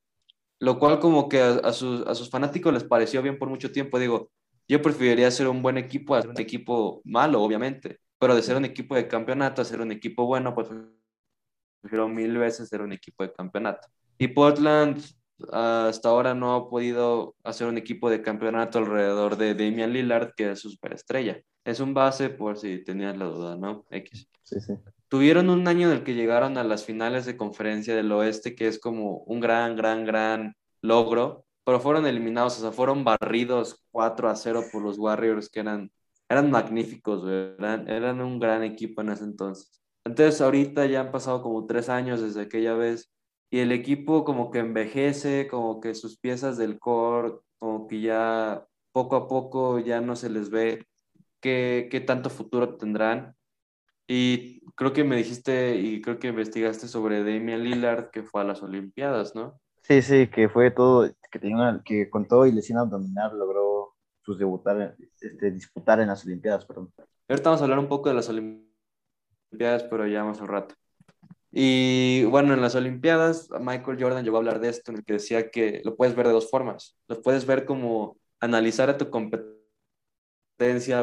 Lo 0.60 0.80
cual 0.80 1.00
como 1.00 1.30
que 1.30 1.42
a, 1.42 1.74
sus, 1.74 2.06
a 2.08 2.16
sus 2.16 2.30
fanáticos 2.30 2.74
les 2.74 2.84
pareció 2.84 3.22
bien 3.22 3.38
por 3.38 3.50
mucho 3.50 3.72
tiempo. 3.72 4.00
Digo, 4.00 4.31
yo 4.68 4.81
preferiría 4.81 5.30
ser 5.31 5.48
un 5.48 5.62
buen 5.62 5.78
equipo 5.78 6.16
a 6.16 6.22
un 6.22 6.40
equipo 6.40 7.02
malo, 7.06 7.42
obviamente. 7.42 8.00
Pero 8.18 8.36
de 8.36 8.42
ser 8.42 8.56
un 8.56 8.66
equipo 8.66 8.96
de 8.96 9.08
campeonato 9.08 9.62
a 9.62 9.66
ser 9.66 9.81
un 9.81 9.92
equipo 9.92 10.26
bueno, 10.26 10.56
pues 10.56 10.69
prefiero 11.81 12.08
mil 12.08 12.38
veces 12.38 12.69
ser 12.69 12.81
un 12.81 12.94
equipo 12.94 13.24
de 13.24 13.34
campeonato. 13.34 13.90
Y 14.18 14.30
Portland 14.30 15.04
hasta 15.51 16.09
ahora 16.09 16.33
no 16.33 16.56
ha 16.56 16.69
podido 16.69 17.35
hacer 17.44 17.68
un 17.68 17.77
equipo 17.77 18.09
de 18.09 18.21
campeonato 18.21 18.80
alrededor 18.80 19.38
de 19.38 19.56
Damian 19.56 19.94
Lillard, 19.94 20.33
que 20.35 20.51
es 20.51 20.59
su 20.59 20.69
superestrella. 20.69 21.41
Es 21.65 21.80
un 21.80 21.94
base 21.94 22.30
por 22.30 22.57
si 22.57 22.83
tenías 22.83 23.18
la 23.18 23.25
duda, 23.25 23.56
¿no? 23.57 23.85
X. 23.89 24.27
Sí, 24.44 24.59
sí. 24.59 24.74
Tuvieron 25.07 25.50
un 25.50 25.68
año 25.68 25.89
en 25.89 25.97
el 25.97 26.03
que 26.03 26.15
llegaron 26.15 26.57
a 26.57 26.63
las 26.63 26.85
finales 26.85 27.25
de 27.25 27.38
conferencia 27.38 27.95
del 27.95 28.12
oeste, 28.12 28.56
que 28.56 28.68
es 28.68 28.80
como 28.80 29.18
un 29.19 29.39
gran, 29.39 29.75
gran, 29.75 30.06
gran 30.06 30.56
logro, 30.81 31.45
pero 31.63 31.80
fueron 31.80 32.06
eliminados, 32.06 32.57
o 32.57 32.62
sea, 32.62 32.71
fueron 32.71 33.03
barridos 33.03 33.85
4 33.91 34.30
a 34.30 34.35
0 34.35 34.63
por 34.71 34.81
los 34.81 34.97
Warriors, 34.97 35.49
que 35.49 35.61
eran, 35.61 35.92
eran 36.28 36.52
magníficos, 36.52 37.28
eran, 37.28 37.87
eran 37.87 38.21
un 38.21 38.40
gran 38.40 38.63
equipo 38.63 39.02
en 39.02 39.09
ese 39.09 39.23
entonces. 39.23 39.81
Entonces, 40.06 40.42
ahorita 40.42 40.85
ya 40.87 41.02
han 41.02 41.11
pasado 41.11 41.42
como 41.42 41.66
tres 41.66 41.90
años 41.90 42.21
desde 42.21 42.42
aquella 42.42 42.73
vez 42.73 43.13
y 43.54 43.60
el 43.60 43.72
equipo 43.72 44.26
como 44.26 44.50
que 44.50 44.57
envejece, 44.57 45.48
como 45.48 45.80
que 45.80 45.94
sus 45.94 46.18
piezas 46.18 46.57
del 46.57 46.80
core, 46.80 47.33
como 47.60 47.86
que 47.86 48.02
ya 48.02 48.66
poco 48.92 49.16
a 49.16 49.28
poco 49.28 49.78
ya 49.78 50.02
no 50.02 50.16
se 50.16 50.31
les 50.31 50.50
ve 50.50 50.88
qué, 51.40 51.88
qué 51.92 52.02
tanto 52.02 52.31
futuro 52.31 52.78
tendrán. 52.78 53.36
Y 54.07 54.62
creo 54.72 54.92
que 54.92 55.04
me 55.04 55.18
dijiste 55.18 55.76
y 55.76 56.02
creo 56.02 56.18
que 56.18 56.30
investigaste 56.30 56.88
sobre 56.88 57.19
Damian 57.19 57.64
Lillard 57.64 58.10
que 58.10 58.24
fue 58.24 58.42
a 58.42 58.44
las 58.44 58.64
Olimpiadas, 58.64 59.36
¿no? 59.36 59.62
Sí, 59.83 60.02
sí, 60.02 60.26
que 60.30 60.50
fue 60.50 60.72
todo, 60.72 61.07
que, 61.31 61.38
tenía 61.38 61.80
que 61.86 62.10
con 62.10 62.28
todo 62.28 62.48
y 62.48 62.52
lesión 62.52 62.80
abdominal 62.80 63.38
logró 63.38 63.94
pues, 64.26 64.40
debutar, 64.40 64.98
este, 65.22 65.52
disputar 65.52 66.00
en 66.00 66.07
las 66.07 66.26
Olimpiadas, 66.26 66.66
perdón. 66.66 66.92
Ahorita 67.30 67.52
vamos 67.52 67.62
a 67.62 67.66
hablar 67.66 67.78
un 67.78 67.88
poco 67.88 68.10
de 68.10 68.16
las 68.16 68.30
Olimpiadas, 68.30 69.83
pero 69.83 70.07
ya 70.07 70.24
más 70.24 70.42
un 70.42 70.48
rato. 70.48 70.74
Y 71.56 72.24
bueno, 72.26 72.56
en 72.56 72.62
las 72.62 72.74
Olimpiadas, 72.74 73.48
Michael 73.62 74.02
Jordan 74.02 74.24
llegó 74.24 74.38
a 74.38 74.40
hablar 74.40 74.60
de 74.60 74.69
esto, 74.69 74.92
en 74.92 74.98
el 74.98 75.06
que 75.06 75.14
decía 75.14 75.52
que 75.52 75.81
lo 75.86 75.95
puedes 75.95 76.16
ver 76.16 76.26
de 76.26 76.33
dos 76.33 76.50
formas. 76.50 76.98
Lo 77.07 77.22
puedes 77.22 77.45
ver 77.45 77.66
como 77.66 78.18
analizar 78.40 78.90
a 78.90 78.98
tu 78.98 79.12
competencia, 79.12 79.54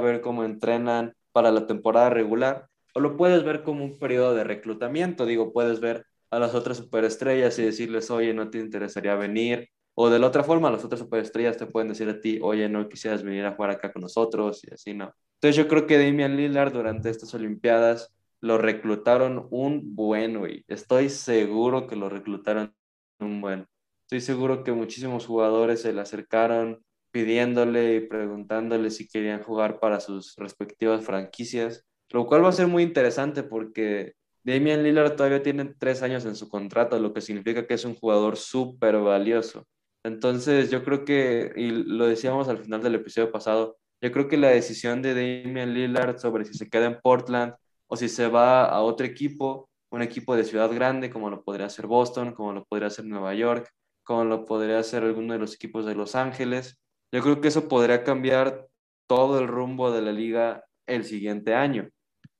ver 0.00 0.21
cómo 0.21 0.42
entrenan 0.42 1.14
para 1.30 1.52
la 1.52 1.69
temporada 1.69 2.11
regular, 2.11 2.66
o 2.97 3.00
lo 3.00 3.16
puedes 3.16 3.45
ver 3.45 3.62
como 3.62 3.85
un 3.85 4.00
periodo 4.00 4.35
de 4.35 4.42
reclutamiento. 4.42 5.25
Digo, 5.25 5.52
puedes 5.52 5.78
ver 5.78 6.04
a 6.30 6.40
las 6.40 6.57
otras 6.57 6.78
superestrellas 6.78 7.57
y 7.61 7.62
decirles, 7.62 8.11
oye, 8.11 8.35
no 8.35 8.50
te 8.50 8.59
interesaría 8.59 9.14
venir. 9.14 9.69
O 9.95 10.11
de 10.11 10.19
la 10.19 10.26
otra 10.26 10.42
forma, 10.42 10.69
las 10.71 10.85
otras 10.85 10.99
superestrellas 10.99 11.59
te 11.59 11.66
pueden 11.66 11.90
decir 11.90 12.09
a 12.09 12.21
ti, 12.21 12.40
oye, 12.42 12.69
no 12.69 12.88
quisieras 12.88 13.23
venir 13.23 13.45
a 13.45 13.52
jugar 13.52 13.71
acá 13.71 13.92
con 13.92 14.02
nosotros 14.02 14.64
y 14.64 14.75
así, 14.75 14.95
¿no? 14.95 15.14
Entonces 15.35 15.57
yo 15.57 15.69
creo 15.69 15.87
que 15.87 15.97
Damian 15.97 16.37
Lillard 16.37 16.73
durante 16.73 17.09
estas 17.09 17.33
Olimpiadas 17.35 18.12
lo 18.40 18.59
reclutaron 18.59 19.47
un 19.50 19.94
buen, 19.94 20.38
güey. 20.38 20.64
Estoy 20.68 21.09
seguro 21.09 21.87
que 21.87 21.97
lo 21.97 22.09
reclutaron 22.09 22.75
un 23.18 23.40
buen. 23.40 23.66
Estoy 24.02 24.20
seguro 24.20 24.64
que 24.64 24.73
muchísimos 24.73 25.26
jugadores 25.26 25.82
se 25.82 25.92
le 25.92 26.00
acercaron 26.00 26.82
pidiéndole 27.11 27.97
y 27.97 28.00
preguntándole 28.00 28.90
si 28.90 29.09
querían 29.09 29.42
jugar 29.42 29.80
para 29.80 30.00
sus 30.00 30.35
respectivas 30.37 31.04
franquicias, 31.04 31.85
lo 32.11 32.26
cual 32.26 32.44
va 32.44 32.49
a 32.49 32.52
ser 32.52 32.66
muy 32.66 32.82
interesante 32.82 33.42
porque 33.42 34.14
Damian 34.42 34.82
Lillard 34.82 35.16
todavía 35.16 35.42
tiene 35.42 35.75
tres 35.78 36.02
años 36.02 36.25
en 36.25 36.37
su 36.37 36.49
contrato, 36.49 36.99
lo 36.99 37.12
que 37.12 37.20
significa 37.20 37.66
que 37.66 37.75
es 37.75 37.85
un 37.85 37.94
jugador 37.94 38.37
súper 38.37 38.99
valioso. 38.99 39.66
Entonces, 40.02 40.70
yo 40.70 40.82
creo 40.82 41.04
que, 41.04 41.52
y 41.56 41.70
lo 41.70 42.06
decíamos 42.06 42.49
al 42.49 42.59
final 42.59 42.82
del 42.82 42.94
episodio 42.94 43.30
pasado, 43.30 43.78
yo 44.00 44.11
creo 44.12 44.28
que 44.28 44.38
la 44.38 44.49
decisión 44.49 45.02
de 45.02 45.14
Damian 45.14 45.75
Lillard 45.75 46.18
sobre 46.18 46.47
si 46.47 46.54
se 46.54 46.70
queda 46.70 46.87
en 46.87 47.00
Portland 47.02 47.54
o 47.90 47.97
si 47.97 48.09
se 48.09 48.28
va 48.28 48.66
a 48.66 48.80
otro 48.82 49.04
equipo, 49.04 49.68
un 49.90 50.02
equipo 50.02 50.37
de 50.37 50.44
ciudad 50.44 50.73
grande, 50.73 51.11
como 51.11 51.28
lo 51.28 51.42
podría 51.42 51.68
ser 51.68 51.88
Boston, 51.88 52.32
como 52.32 52.52
lo 52.52 52.64
podría 52.64 52.88
ser 52.88 53.04
Nueva 53.04 53.35
York, 53.35 53.68
como 54.04 54.25
lo 54.25 54.44
podría 54.44 54.82
ser 54.85 55.02
alguno 55.02 55.32
de 55.32 55.40
los 55.40 55.54
equipos 55.54 55.85
de 55.85 55.97
Los 55.97 56.14
Ángeles, 56.14 56.78
yo 57.12 57.20
creo 57.20 57.40
que 57.40 57.49
eso 57.49 57.68
podría 57.68 58.04
cambiar 58.04 58.68
todo 59.09 59.40
el 59.40 59.49
rumbo 59.49 59.90
de 59.90 60.02
la 60.02 60.12
liga 60.12 60.64
el 60.87 61.04
siguiente 61.04 61.54
año. 61.54 61.90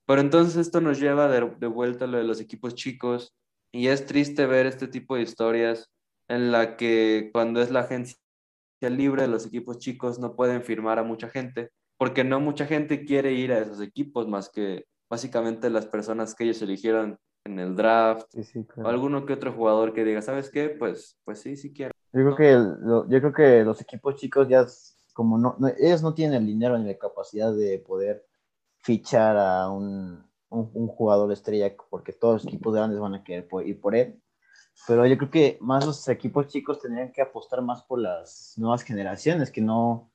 Pero 0.07 0.21
entonces 0.21 0.57
esto 0.57 0.81
nos 0.81 1.01
lleva 1.01 1.29
de, 1.29 1.67
vuelta 1.67 2.05
a 2.05 2.09
lo 2.09 2.19
de 2.19 2.25
los 2.25 2.41
equipos 2.41 2.77
chicos 2.77 3.35
y 3.73 3.89
es 3.89 4.07
triste 4.07 4.47
ver 4.47 4.67
este 4.67 4.87
tipo 4.87 5.17
de 5.17 5.23
historias 5.23 5.91
en 6.29 6.53
la 6.53 6.77
que 6.77 7.31
cuando 7.33 7.61
es 7.61 7.71
la 7.73 7.81
agencia 7.81 8.17
libre, 8.83 9.27
los 9.27 9.47
equipos 9.47 9.79
chicos 9.79 10.21
no 10.21 10.37
pueden 10.37 10.63
firmar 10.63 11.01
a 11.01 11.03
mucha 11.03 11.29
gente, 11.29 11.71
porque 11.99 12.23
no 12.23 12.39
mucha 12.39 12.67
gente 12.67 13.05
quiere 13.05 13.33
ir 13.33 13.53
a 13.53 13.59
esos 13.59 13.81
equipos 13.81 14.29
más 14.29 14.49
que 14.49 14.85
básicamente 15.11 15.69
las 15.69 15.87
personas 15.87 16.35
que 16.35 16.45
ellos 16.45 16.63
eligieron 16.63 17.19
en 17.45 17.59
el 17.59 17.75
draft, 17.75 18.33
o 18.77 18.87
alguno 18.87 19.27
que 19.27 19.33
otro 19.33 19.53
jugador 19.53 19.93
que 19.93 20.05
diga, 20.05 20.23
¿sabes 20.23 20.51
qué? 20.51 20.69
Pues, 20.69 21.19
pues 21.25 21.41
sí, 21.41 21.57
sí 21.57 21.73
quiero. 21.73 21.93
Yo 22.13 22.35
creo, 22.35 22.37
que 22.37 23.13
yo 23.13 23.21
creo 23.21 23.33
que 23.33 23.65
los 23.65 23.81
equipos 23.81 24.17
chicos 24.17 24.49
ya, 24.49 24.67
como 25.13 25.39
no, 25.39 25.57
ellos 25.79 26.03
no 26.03 26.15
tienen 26.15 26.43
el 26.43 26.47
dinero 26.47 26.79
ni 26.79 26.87
la 26.87 26.99
capacidad 26.99 27.53
de 27.53 27.79
poder 27.79 28.27
fichar 28.79 29.37
a 29.37 29.69
un, 29.71 30.25
un, 30.51 30.89
jugador 30.89 31.31
estrella, 31.33 31.75
porque 31.89 32.13
todos 32.13 32.45
los 32.45 32.53
equipos 32.53 32.75
grandes 32.75 32.99
van 32.99 33.15
a 33.15 33.25
querer 33.25 33.49
ir 33.65 33.81
por 33.81 33.95
él. 33.95 34.21
Pero 34.87 35.07
yo 35.07 35.17
creo 35.19 35.31
que 35.31 35.59
más 35.61 35.87
los 35.87 36.09
equipos 36.09 36.49
chicos 36.49 36.81
tendrían 36.81 37.13
que 37.13 37.23
apostar 37.23 37.63
más 37.63 37.83
por 37.83 38.01
las 38.01 38.55
nuevas 38.57 38.83
generaciones, 38.83 39.51
que 39.51 39.61
no, 39.61 40.11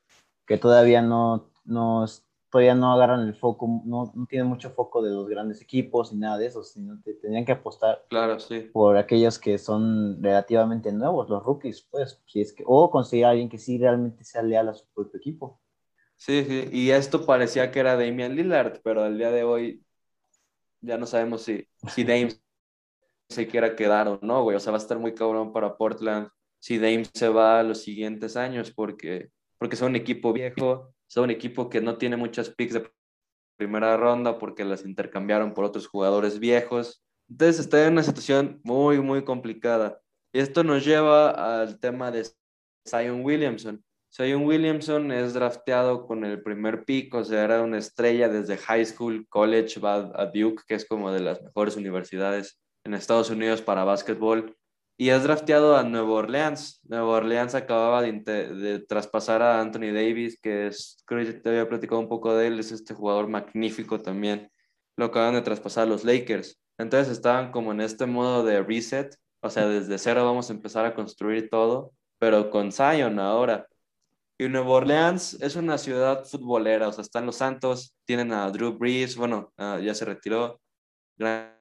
que 0.46 0.58
todavía 0.58 1.02
no, 1.02 1.50
no 1.64 2.04
todavía 2.50 2.74
no 2.74 2.92
agarran 2.92 3.26
el 3.26 3.34
foco, 3.34 3.82
no, 3.84 4.12
no 4.14 4.26
tienen 4.26 4.48
mucho 4.48 4.70
foco 4.70 5.02
de 5.02 5.10
los 5.10 5.28
grandes 5.28 5.60
equipos 5.60 6.12
ni 6.12 6.20
nada 6.20 6.38
de 6.38 6.46
eso, 6.46 6.62
sino 6.62 7.00
que 7.04 7.14
tendrían 7.14 7.44
que 7.44 7.52
apostar 7.52 8.04
claro, 8.08 8.38
sí. 8.40 8.70
por 8.72 8.96
aquellos 8.96 9.38
que 9.38 9.58
son 9.58 10.22
relativamente 10.22 10.92
nuevos, 10.92 11.28
los 11.28 11.42
rookies, 11.42 11.82
pues, 11.90 12.22
si 12.26 12.40
es 12.40 12.52
que, 12.52 12.64
o 12.66 12.90
conseguir 12.90 13.26
a 13.26 13.30
alguien 13.30 13.48
que 13.48 13.58
sí 13.58 13.78
realmente 13.78 14.24
sea 14.24 14.42
leal 14.42 14.68
a 14.68 14.74
su 14.74 14.86
propio 14.94 15.18
equipo. 15.18 15.60
Sí, 16.16 16.44
sí, 16.44 16.68
y 16.72 16.90
esto 16.90 17.26
parecía 17.26 17.70
que 17.70 17.80
era 17.80 17.96
Damian 17.96 18.34
Lillard, 18.34 18.80
pero 18.82 19.02
al 19.04 19.18
día 19.18 19.30
de 19.30 19.44
hoy 19.44 19.84
ya 20.80 20.96
no 20.96 21.06
sabemos 21.06 21.42
si, 21.42 21.66
si 21.88 22.04
Dame 22.04 22.30
se 23.28 23.48
quiera 23.48 23.74
quedar 23.74 24.08
o 24.08 24.18
no, 24.22 24.42
güey, 24.44 24.56
o 24.56 24.60
sea, 24.60 24.70
va 24.70 24.78
a 24.78 24.80
estar 24.80 24.98
muy 24.98 25.14
cabrón 25.14 25.52
para 25.52 25.76
Portland 25.76 26.28
si 26.58 26.78
Dame 26.78 27.04
se 27.12 27.28
va 27.28 27.60
a 27.60 27.62
los 27.62 27.82
siguientes 27.82 28.36
años, 28.36 28.70
porque, 28.70 29.30
porque 29.58 29.76
es 29.76 29.82
un 29.82 29.96
equipo 29.96 30.32
viejo, 30.32 30.92
es 31.08 31.16
un 31.16 31.30
equipo 31.30 31.68
que 31.70 31.80
no 31.80 31.96
tiene 31.98 32.16
muchas 32.16 32.50
picks 32.50 32.74
de 32.74 32.90
primera 33.56 33.96
ronda 33.96 34.38
porque 34.38 34.64
las 34.64 34.84
intercambiaron 34.84 35.54
por 35.54 35.64
otros 35.64 35.86
jugadores 35.86 36.38
viejos. 36.38 37.02
Entonces 37.28 37.60
está 37.60 37.86
en 37.86 37.94
una 37.94 38.02
situación 38.02 38.60
muy, 38.64 39.00
muy 39.00 39.24
complicada. 39.24 40.00
Y 40.32 40.40
esto 40.40 40.62
nos 40.62 40.84
lleva 40.84 41.62
al 41.62 41.80
tema 41.80 42.10
de 42.10 42.26
Zion 42.88 43.24
Williamson. 43.24 43.82
Zion 44.14 44.44
Williamson 44.44 45.10
es 45.12 45.34
drafteado 45.34 46.06
con 46.06 46.24
el 46.24 46.42
primer 46.42 46.84
pick, 46.84 47.14
o 47.14 47.24
sea, 47.24 47.44
era 47.44 47.62
una 47.62 47.78
estrella 47.78 48.28
desde 48.28 48.56
high 48.56 48.84
school, 48.84 49.26
college, 49.28 49.80
va 49.80 50.10
a 50.14 50.26
Duke, 50.26 50.62
que 50.66 50.74
es 50.74 50.86
como 50.86 51.12
de 51.12 51.20
las 51.20 51.42
mejores 51.42 51.76
universidades 51.76 52.60
en 52.84 52.94
Estados 52.94 53.30
Unidos 53.30 53.60
para 53.60 53.84
básquetbol 53.84 54.56
y 54.98 55.10
es 55.10 55.22
drafteado 55.22 55.76
a 55.76 55.82
Nueva 55.82 56.10
Orleans. 56.10 56.80
Nueva 56.84 57.08
Orleans 57.18 57.54
acababa 57.54 58.02
de, 58.02 58.84
traspasar 58.88 59.42
a 59.42 59.60
Anthony 59.60 59.92
Davis, 59.92 60.38
que 60.40 60.68
es, 60.68 61.02
creo 61.04 61.24
que 61.24 61.34
te 61.34 61.48
había 61.50 61.68
platicado 61.68 62.00
un 62.00 62.08
poco 62.08 62.34
de 62.34 62.46
él, 62.46 62.58
es 62.58 62.72
este 62.72 62.94
jugador 62.94 63.28
magnífico 63.28 64.00
también. 64.00 64.50
Lo 64.96 65.06
acaban 65.06 65.34
de 65.34 65.42
traspasar 65.42 65.84
a 65.84 65.86
los 65.86 66.04
Lakers. 66.04 66.58
Entonces 66.78 67.12
estaban 67.12 67.52
como 67.52 67.72
en 67.72 67.82
este 67.82 68.06
modo 68.06 68.44
de 68.44 68.62
reset, 68.62 69.14
o 69.40 69.50
sea, 69.50 69.66
desde 69.68 69.98
cero 69.98 70.24
vamos 70.24 70.50
a 70.50 70.54
empezar 70.54 70.86
a 70.86 70.94
construir 70.94 71.50
todo, 71.50 71.92
pero 72.18 72.50
con 72.50 72.72
Zion 72.72 73.18
ahora. 73.18 73.66
Y 74.38 74.48
Nueva 74.48 74.70
Orleans 74.70 75.34
es 75.42 75.56
una 75.56 75.78
ciudad 75.78 76.24
futbolera, 76.24 76.88
o 76.88 76.92
sea, 76.92 77.02
están 77.02 77.26
los 77.26 77.36
Santos, 77.36 77.94
tienen 78.04 78.32
a 78.32 78.50
Drew 78.50 78.76
Brees, 78.78 79.16
bueno, 79.16 79.52
ah, 79.58 79.78
ya 79.82 79.94
se 79.94 80.04
retiró, 80.04 80.60
gran, 81.18 81.58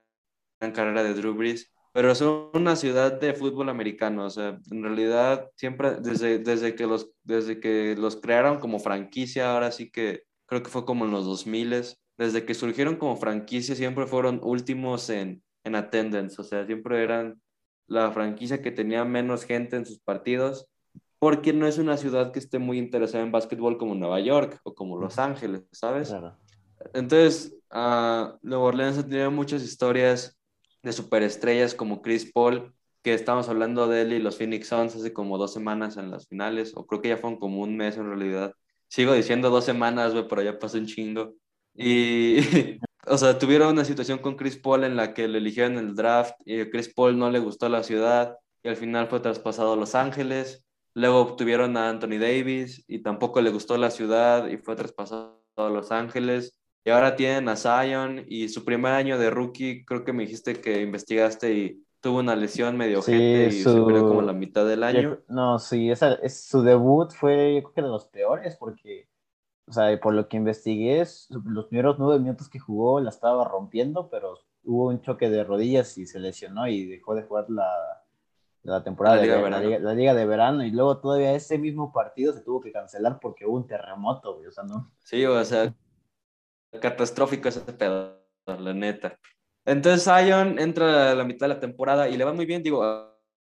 gran 0.59 0.73
carrera 0.73 1.03
de 1.03 1.13
Drew 1.13 1.33
Brees 1.33 1.71
pero 1.95 2.11
es 2.11 2.19
una 2.19 2.75
ciudad 2.75 3.21
de 3.21 3.33
fútbol 3.33 3.69
americano, 3.69 4.25
o 4.25 4.29
sea, 4.29 4.59
en 4.69 4.83
realidad 4.83 5.49
siempre 5.55 5.95
desde, 6.01 6.39
desde, 6.39 6.75
que, 6.75 6.87
los, 6.87 7.09
desde 7.23 7.61
que 7.61 7.95
los 7.97 8.17
crearon 8.17 8.59
como 8.59 8.79
franquicia, 8.79 9.53
ahora 9.53 9.71
sí 9.71 9.89
que 9.89 10.23
creo 10.45 10.61
que 10.61 10.69
fue 10.69 10.83
como 10.83 11.05
en 11.05 11.11
los 11.11 11.23
2000, 11.23 11.85
desde 12.17 12.43
que 12.43 12.53
surgieron 12.53 12.97
como 12.97 13.15
franquicia 13.15 13.75
siempre 13.75 14.07
fueron 14.07 14.41
últimos 14.43 15.09
en, 15.09 15.41
en 15.63 15.75
attendance, 15.75 16.41
o 16.41 16.43
sea, 16.43 16.65
siempre 16.65 17.01
eran 17.01 17.41
la 17.87 18.11
franquicia 18.11 18.61
que 18.61 18.71
tenía 18.71 19.05
menos 19.05 19.45
gente 19.45 19.77
en 19.77 19.85
sus 19.85 19.99
partidos, 19.99 20.67
porque 21.17 21.53
no 21.53 21.65
es 21.65 21.77
una 21.77 21.95
ciudad 21.95 22.33
que 22.33 22.39
esté 22.39 22.59
muy 22.59 22.77
interesada 22.77 23.23
en 23.23 23.31
básquetbol 23.31 23.77
como 23.77 23.95
Nueva 23.95 24.19
York 24.19 24.59
o 24.63 24.75
como 24.75 24.99
Los 24.99 25.17
Ángeles, 25.17 25.63
¿sabes? 25.71 26.13
Entonces, 26.93 27.55
uh, 27.71 28.37
Nueva 28.41 28.65
Orleans 28.65 28.97
ha 28.97 29.03
tenido 29.07 29.31
muchas 29.31 29.63
historias 29.63 30.34
de 30.85 30.93
superestrellas 30.93 31.73
como 31.73 32.01
Chris 32.01 32.31
Paul, 32.31 32.73
que 33.01 33.13
estamos 33.13 33.49
hablando 33.49 33.87
de 33.87 34.03
él 34.03 34.13
y 34.13 34.19
los 34.19 34.37
Phoenix 34.37 34.67
Suns 34.67 34.95
hace 34.95 35.13
como 35.13 35.37
dos 35.37 35.51
semanas 35.51 35.97
en 35.97 36.11
las 36.11 36.27
finales, 36.27 36.73
o 36.75 36.85
creo 36.85 37.01
que 37.01 37.09
ya 37.09 37.17
fueron 37.17 37.39
como 37.39 37.61
un 37.61 37.75
mes 37.75 37.97
en 37.97 38.07
realidad. 38.07 38.53
Sigo 38.87 39.13
diciendo 39.13 39.49
dos 39.49 39.65
semanas, 39.65 40.13
pero 40.29 40.43
ya 40.43 40.59
pasó 40.59 40.77
un 40.77 40.85
chingo. 40.85 41.33
Y, 41.73 42.37
o 43.07 43.17
sea, 43.17 43.37
tuvieron 43.39 43.69
una 43.73 43.83
situación 43.83 44.19
con 44.19 44.35
Chris 44.35 44.57
Paul 44.57 44.83
en 44.83 44.95
la 44.95 45.13
que 45.13 45.27
le 45.27 45.39
eligieron 45.39 45.77
el 45.77 45.95
draft 45.95 46.35
y 46.45 46.69
Chris 46.69 46.93
Paul 46.93 47.17
no 47.17 47.31
le 47.31 47.39
gustó 47.39 47.67
la 47.67 47.83
ciudad 47.83 48.37
y 48.63 48.69
al 48.69 48.77
final 48.77 49.07
fue 49.07 49.19
traspasado 49.19 49.73
a 49.73 49.75
Los 49.75 49.95
Ángeles. 49.95 50.63
Luego 50.93 51.19
obtuvieron 51.19 51.75
a 51.77 51.89
Anthony 51.89 52.19
Davis 52.19 52.85
y 52.87 52.99
tampoco 52.99 53.41
le 53.41 53.49
gustó 53.49 53.77
la 53.77 53.89
ciudad 53.89 54.47
y 54.49 54.57
fue 54.57 54.75
traspasado 54.75 55.43
a 55.57 55.69
Los 55.69 55.91
Ángeles. 55.91 56.55
Y 56.85 56.91
ahora 56.91 57.15
tienen 57.15 57.49
a 57.49 57.55
Zion 57.55 58.25
y 58.27 58.47
su 58.47 58.63
primer 58.63 58.93
año 58.93 59.17
de 59.17 59.31
rookie, 59.31 59.83
creo 59.85 60.05
que 60.05 60.13
me 60.13 60.21
dijiste 60.21 60.61
que 60.61 60.81
investigaste 60.83 61.51
y 61.51 61.83
tuvo 61.99 62.19
una 62.19 62.35
lesión 62.35 62.77
medio 62.77 63.01
sí, 63.01 63.11
y 63.15 63.51
se 63.51 63.81
perdió 63.81 64.07
como 64.07 64.21
la 64.21 64.33
mitad 64.33 64.67
del 64.67 64.83
año. 64.83 65.17
no, 65.27 65.57
sí, 65.57 65.89
esa, 65.89 66.13
es, 66.13 66.45
su 66.45 66.61
debut 66.61 67.11
fue 67.11 67.55
yo 67.55 67.63
creo 67.63 67.73
que 67.73 67.81
de 67.81 67.87
los 67.87 68.05
peores 68.05 68.55
porque, 68.57 69.09
o 69.67 69.73
sea, 69.73 69.99
por 69.99 70.13
lo 70.13 70.29
que 70.29 70.37
investigué, 70.37 71.03
los 71.29 71.65
primeros 71.65 71.97
nueve 71.97 72.19
minutos 72.19 72.47
que 72.49 72.59
jugó 72.59 72.99
la 72.99 73.09
estaba 73.09 73.43
rompiendo, 73.45 74.07
pero 74.11 74.37
hubo 74.63 74.89
un 74.89 75.01
choque 75.01 75.31
de 75.31 75.43
rodillas 75.43 75.97
y 75.97 76.05
se 76.05 76.19
lesionó 76.19 76.67
y 76.67 76.85
dejó 76.85 77.15
de 77.15 77.23
jugar 77.23 77.49
la, 77.49 77.67
la 78.61 78.83
temporada 78.83 79.15
la 79.15 79.21
liga, 79.23 79.35
de, 79.37 79.41
verano. 79.41 79.69
La, 79.79 79.93
liga, 79.95 80.13
de 80.13 80.25
verano 80.27 80.63
y 80.63 80.69
luego 80.69 80.99
todavía 80.99 81.33
ese 81.33 81.57
mismo 81.57 81.91
partido 81.91 82.31
se 82.31 82.41
tuvo 82.41 82.61
que 82.61 82.71
cancelar 82.71 83.19
porque 83.19 83.47
hubo 83.47 83.57
un 83.57 83.65
terremoto, 83.65 84.37
o 84.37 84.51
sea, 84.51 84.63
¿no? 84.65 84.91
Sí, 85.03 85.25
o 85.25 85.43
sea, 85.43 85.73
catastrófico 86.79 87.49
ese 87.49 87.61
pedo, 87.61 88.21
la 88.45 88.73
neta. 88.73 89.17
Entonces 89.65 90.03
Zion 90.03 90.59
entra 90.59 91.11
a 91.11 91.15
la 91.15 91.23
mitad 91.23 91.47
de 91.47 91.55
la 91.55 91.59
temporada 91.59 92.07
y 92.07 92.17
le 92.17 92.23
va 92.23 92.33
muy 92.33 92.45
bien, 92.45 92.61
digo, 92.61 92.83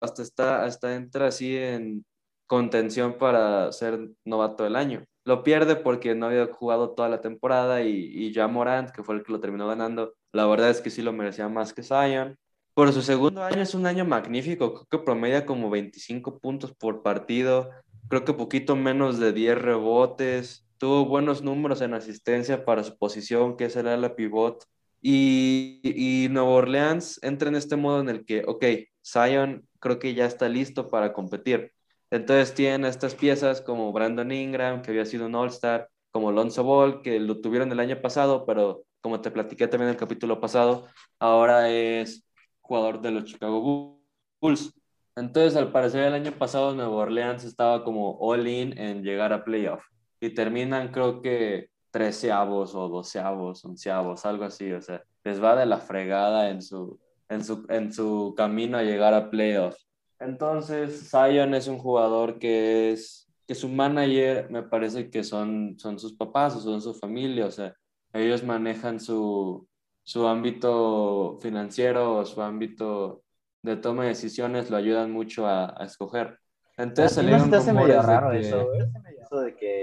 hasta, 0.00 0.22
está, 0.22 0.64
hasta 0.64 0.94
entra 0.94 1.28
así 1.28 1.56
en 1.56 2.04
contención 2.46 3.18
para 3.18 3.70
ser 3.72 4.10
novato 4.24 4.64
del 4.64 4.76
año. 4.76 5.04
Lo 5.24 5.42
pierde 5.42 5.76
porque 5.76 6.14
no 6.14 6.26
había 6.26 6.46
jugado 6.46 6.90
toda 6.90 7.08
la 7.08 7.20
temporada 7.20 7.82
y, 7.82 7.90
y 7.90 8.32
ya 8.32 8.46
Morant, 8.46 8.90
que 8.90 9.02
fue 9.02 9.16
el 9.16 9.22
que 9.22 9.32
lo 9.32 9.40
terminó 9.40 9.66
ganando, 9.66 10.14
la 10.32 10.46
verdad 10.46 10.70
es 10.70 10.80
que 10.80 10.90
sí 10.90 11.02
lo 11.02 11.12
merecía 11.12 11.48
más 11.48 11.72
que 11.72 11.82
Zion. 11.82 12.36
Por 12.74 12.92
su 12.92 13.02
segundo 13.02 13.42
año 13.42 13.62
es 13.62 13.74
un 13.74 13.86
año 13.86 14.04
magnífico, 14.04 14.74
creo 14.74 14.86
que 14.90 15.04
promedia 15.04 15.46
como 15.46 15.70
25 15.70 16.40
puntos 16.40 16.72
por 16.74 17.02
partido, 17.02 17.70
creo 18.08 18.24
que 18.24 18.32
poquito 18.34 18.74
menos 18.74 19.18
de 19.20 19.32
10 19.32 19.62
rebotes, 19.62 20.66
tuvo 20.84 21.06
buenos 21.06 21.42
números 21.42 21.80
en 21.80 21.94
asistencia 21.94 22.66
para 22.66 22.84
su 22.84 22.98
posición, 22.98 23.56
que 23.56 23.64
es 23.64 23.76
el 23.76 23.88
ala 23.88 24.14
pivot. 24.16 24.66
Y, 25.00 25.80
y 25.82 26.28
Nueva 26.28 26.50
Orleans 26.50 27.18
entra 27.22 27.48
en 27.48 27.54
este 27.54 27.76
modo 27.76 28.00
en 28.00 28.10
el 28.10 28.26
que, 28.26 28.44
ok, 28.46 28.66
Zion 29.02 29.66
creo 29.80 29.98
que 29.98 30.12
ya 30.12 30.26
está 30.26 30.46
listo 30.46 30.90
para 30.90 31.14
competir. 31.14 31.72
Entonces 32.10 32.52
tienen 32.52 32.84
estas 32.84 33.14
piezas 33.14 33.62
como 33.62 33.94
Brandon 33.94 34.30
Ingram, 34.30 34.82
que 34.82 34.90
había 34.90 35.06
sido 35.06 35.24
un 35.24 35.34
All-Star, 35.34 35.88
como 36.10 36.32
Lonzo 36.32 36.64
Ball, 36.64 37.00
que 37.00 37.18
lo 37.18 37.40
tuvieron 37.40 37.72
el 37.72 37.80
año 37.80 38.02
pasado, 38.02 38.44
pero 38.44 38.84
como 39.00 39.22
te 39.22 39.30
platiqué 39.30 39.66
también 39.66 39.88
en 39.88 39.94
el 39.94 39.98
capítulo 39.98 40.38
pasado, 40.38 40.86
ahora 41.18 41.70
es 41.70 42.28
jugador 42.60 43.00
de 43.00 43.10
los 43.10 43.24
Chicago 43.24 44.02
Bulls. 44.38 44.70
Entonces, 45.16 45.56
al 45.56 45.72
parecer, 45.72 46.04
el 46.04 46.12
año 46.12 46.32
pasado 46.32 46.74
Nueva 46.74 46.94
Orleans 46.94 47.42
estaba 47.44 47.84
como 47.84 48.18
all-in 48.18 48.76
en 48.76 49.02
llegar 49.02 49.32
a 49.32 49.44
playoff 49.44 49.82
y 50.24 50.30
terminan 50.30 50.88
creo 50.88 51.20
que 51.20 51.68
treceavos 51.90 52.74
o 52.74 52.88
doceavos, 52.88 53.64
onceavos, 53.64 54.24
algo 54.24 54.44
así, 54.44 54.72
o 54.72 54.80
sea, 54.80 55.04
les 55.22 55.42
va 55.42 55.54
de 55.54 55.66
la 55.66 55.78
fregada 55.78 56.50
en 56.50 56.62
su, 56.62 56.98
en 57.28 57.44
su, 57.44 57.66
en 57.68 57.92
su 57.92 58.34
camino 58.36 58.78
a 58.78 58.82
llegar 58.82 59.14
a 59.14 59.30
playoffs. 59.30 59.86
Entonces, 60.18 61.10
Zion 61.10 61.54
es 61.54 61.68
un 61.68 61.78
jugador 61.78 62.38
que 62.38 62.92
es, 62.92 63.28
que 63.46 63.54
su 63.54 63.68
manager 63.68 64.50
me 64.50 64.62
parece 64.62 65.10
que 65.10 65.22
son, 65.22 65.76
son 65.78 65.98
sus 65.98 66.14
papás 66.14 66.56
o 66.56 66.60
son 66.60 66.80
su 66.80 66.94
familia, 66.94 67.46
o 67.46 67.50
sea, 67.50 67.74
ellos 68.12 68.42
manejan 68.42 69.00
su, 69.00 69.66
su 70.02 70.26
ámbito 70.26 71.38
financiero 71.42 72.16
o 72.16 72.24
su 72.24 72.40
ámbito 72.40 73.22
de 73.62 73.76
toma 73.76 74.04
de 74.04 74.10
decisiones, 74.10 74.70
lo 74.70 74.76
ayudan 74.78 75.12
mucho 75.12 75.46
a, 75.46 75.74
a 75.80 75.84
escoger. 75.84 76.38
Entonces 76.76 77.12
salieron 77.12 77.50
no 77.50 77.74
medio 77.74 78.02
raro 78.02 78.32
eso, 78.32 78.68
eso 78.72 79.40
de 79.40 79.54
que... 79.54 79.73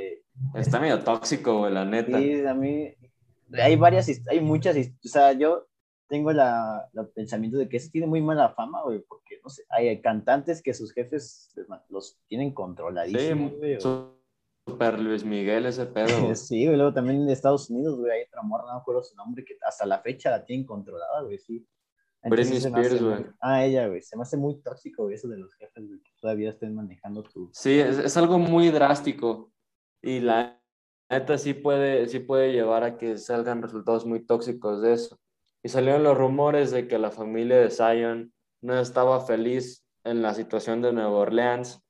Está 0.56 0.80
medio 0.80 1.04
tóxico, 1.04 1.60
güey, 1.60 1.74
la 1.74 1.86
neta. 1.86 2.18
Sí, 2.20 2.46
a 2.46 2.54
mí 2.54 2.94
hay 3.60 3.76
varias, 3.76 4.10
hay 4.30 4.40
muchas, 4.40 4.76
o 4.78 5.08
sea, 5.08 5.34
yo 5.34 5.68
tengo 6.08 6.32
la, 6.32 6.90
el 6.94 7.08
pensamiento 7.10 7.58
de 7.58 7.68
que 7.68 7.78
ese 7.78 7.90
tiene 7.90 8.08
muy 8.08 8.22
mala 8.22 8.50
fama, 8.54 8.84
güey, 8.84 9.00
porque, 9.08 9.40
no 9.44 9.50
sé, 9.50 9.64
hay 9.70 10.02
cantantes 10.02 10.62
que 10.62 10.74
sus 10.74 10.94
jefes 10.94 11.54
los 11.90 12.20
tienen 12.28 12.54
controladísimos, 12.54 13.54
sí, 13.62 13.78
Super 14.68 15.00
Luis 15.00 15.24
Miguel 15.24 15.66
ese 15.66 15.86
pedo. 15.86 16.08
sí, 16.36 16.66
güey, 16.66 16.78
luego 16.78 16.94
también 16.94 17.22
en 17.22 17.30
Estados 17.30 17.70
Unidos, 17.70 17.98
güey, 17.98 18.12
hay 18.12 18.24
otra 18.24 18.42
morra, 18.42 18.66
no 18.68 18.74
me 18.74 18.80
acuerdo 18.80 19.04
su 19.04 19.16
nombre, 19.16 19.44
que 19.44 19.58
hasta 19.66 19.86
la 19.86 20.00
fecha 20.00 20.30
la 20.30 20.46
tienen 20.46 20.66
controlada, 20.66 21.22
güey, 21.24 21.40
sí. 21.40 21.66
Britney 22.24 22.58
Spears, 22.58 23.02
güey. 23.02 23.26
Ah, 23.40 23.66
ella, 23.66 23.88
güey. 23.88 24.00
Se 24.04 24.16
me 24.16 24.22
hace 24.22 24.38
muy 24.38 24.62
tóxico 24.62 25.10
eso 25.10 25.28
de 25.28 25.40
los 25.40 25.56
jefes, 25.56 25.88
güey, 25.88 26.00
que 26.02 26.12
todavía 26.20 26.52
estén 26.52 26.76
manejando 26.76 27.24
tu... 27.24 27.50
Sí, 27.52 27.80
es, 27.80 27.98
es, 27.98 28.16
algo 28.16 28.38
muy 28.38 28.70
drástico. 28.70 29.52
Y 30.02 30.20
la 30.20 30.60
neta 31.10 31.38
sí 31.38 31.54
puede, 31.54 32.08
sí 32.08 32.20
puede 32.20 32.52
llevar 32.52 32.84
a 32.84 32.98
que 32.98 33.18
salgan 33.18 33.62
resultados 33.62 34.06
muy 34.06 34.26
tóxicos 34.26 34.82
de 34.82 34.94
eso. 34.94 35.20
Y 35.64 35.70
salieron 35.70 36.04
los 36.04 36.18
rumores 36.18 36.72
de 36.72 36.88
que 36.88 36.98
la 36.98 37.12
familia 37.12 37.58
de 37.58 37.70
Zion 37.70 38.34
no 38.62 38.80
estaba 38.80 39.26
feliz 39.26 39.86
en 40.04 40.22
la 40.22 40.34
situación 40.34 40.82
de 40.82 40.94
Nueva 40.94 41.12
Orleans 41.12 41.82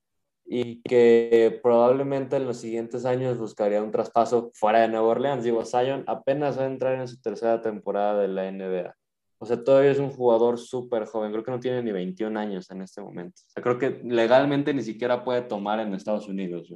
y 0.46 0.82
que 0.82 1.60
probablemente 1.64 2.36
en 2.36 2.46
los 2.46 2.58
siguientes 2.58 3.06
años 3.06 3.38
buscaría 3.38 3.82
un 3.82 3.92
traspaso 3.92 4.52
fuera 4.54 4.82
de 4.82 4.90
Nueva 4.90 5.08
Orleans. 5.08 5.44
Digo, 5.44 5.64
Zion 5.64 6.04
apenas 6.08 6.60
va 6.60 6.64
a 6.64 6.68
entrar 6.68 7.00
en 7.00 7.08
su 7.08 7.22
tercera 7.22 7.62
temporada 7.62 8.22
de 8.22 8.28
la 8.28 8.52
NBA. 8.52 8.94
O 9.38 9.46
sea, 9.46 9.64
todavía 9.64 9.92
es 9.92 10.00
un 10.00 10.12
jugador 10.12 10.60
súper 10.60 11.06
joven. 11.06 11.32
Creo 11.32 11.44
que 11.44 11.52
no 11.52 11.60
tiene 11.60 11.82
ni 11.82 11.92
21 11.92 12.38
años 12.40 12.70
en 12.70 12.82
este 12.82 13.02
momento. 13.02 13.42
O 13.48 13.50
sea, 13.50 13.64
creo 13.64 13.80
que 13.80 14.02
legalmente 14.04 14.74
ni 14.74 14.84
siquiera 14.84 15.24
puede 15.24 15.42
tomar 15.42 15.80
en 15.80 15.94
Estados 15.94 16.28
Unidos. 16.28 16.72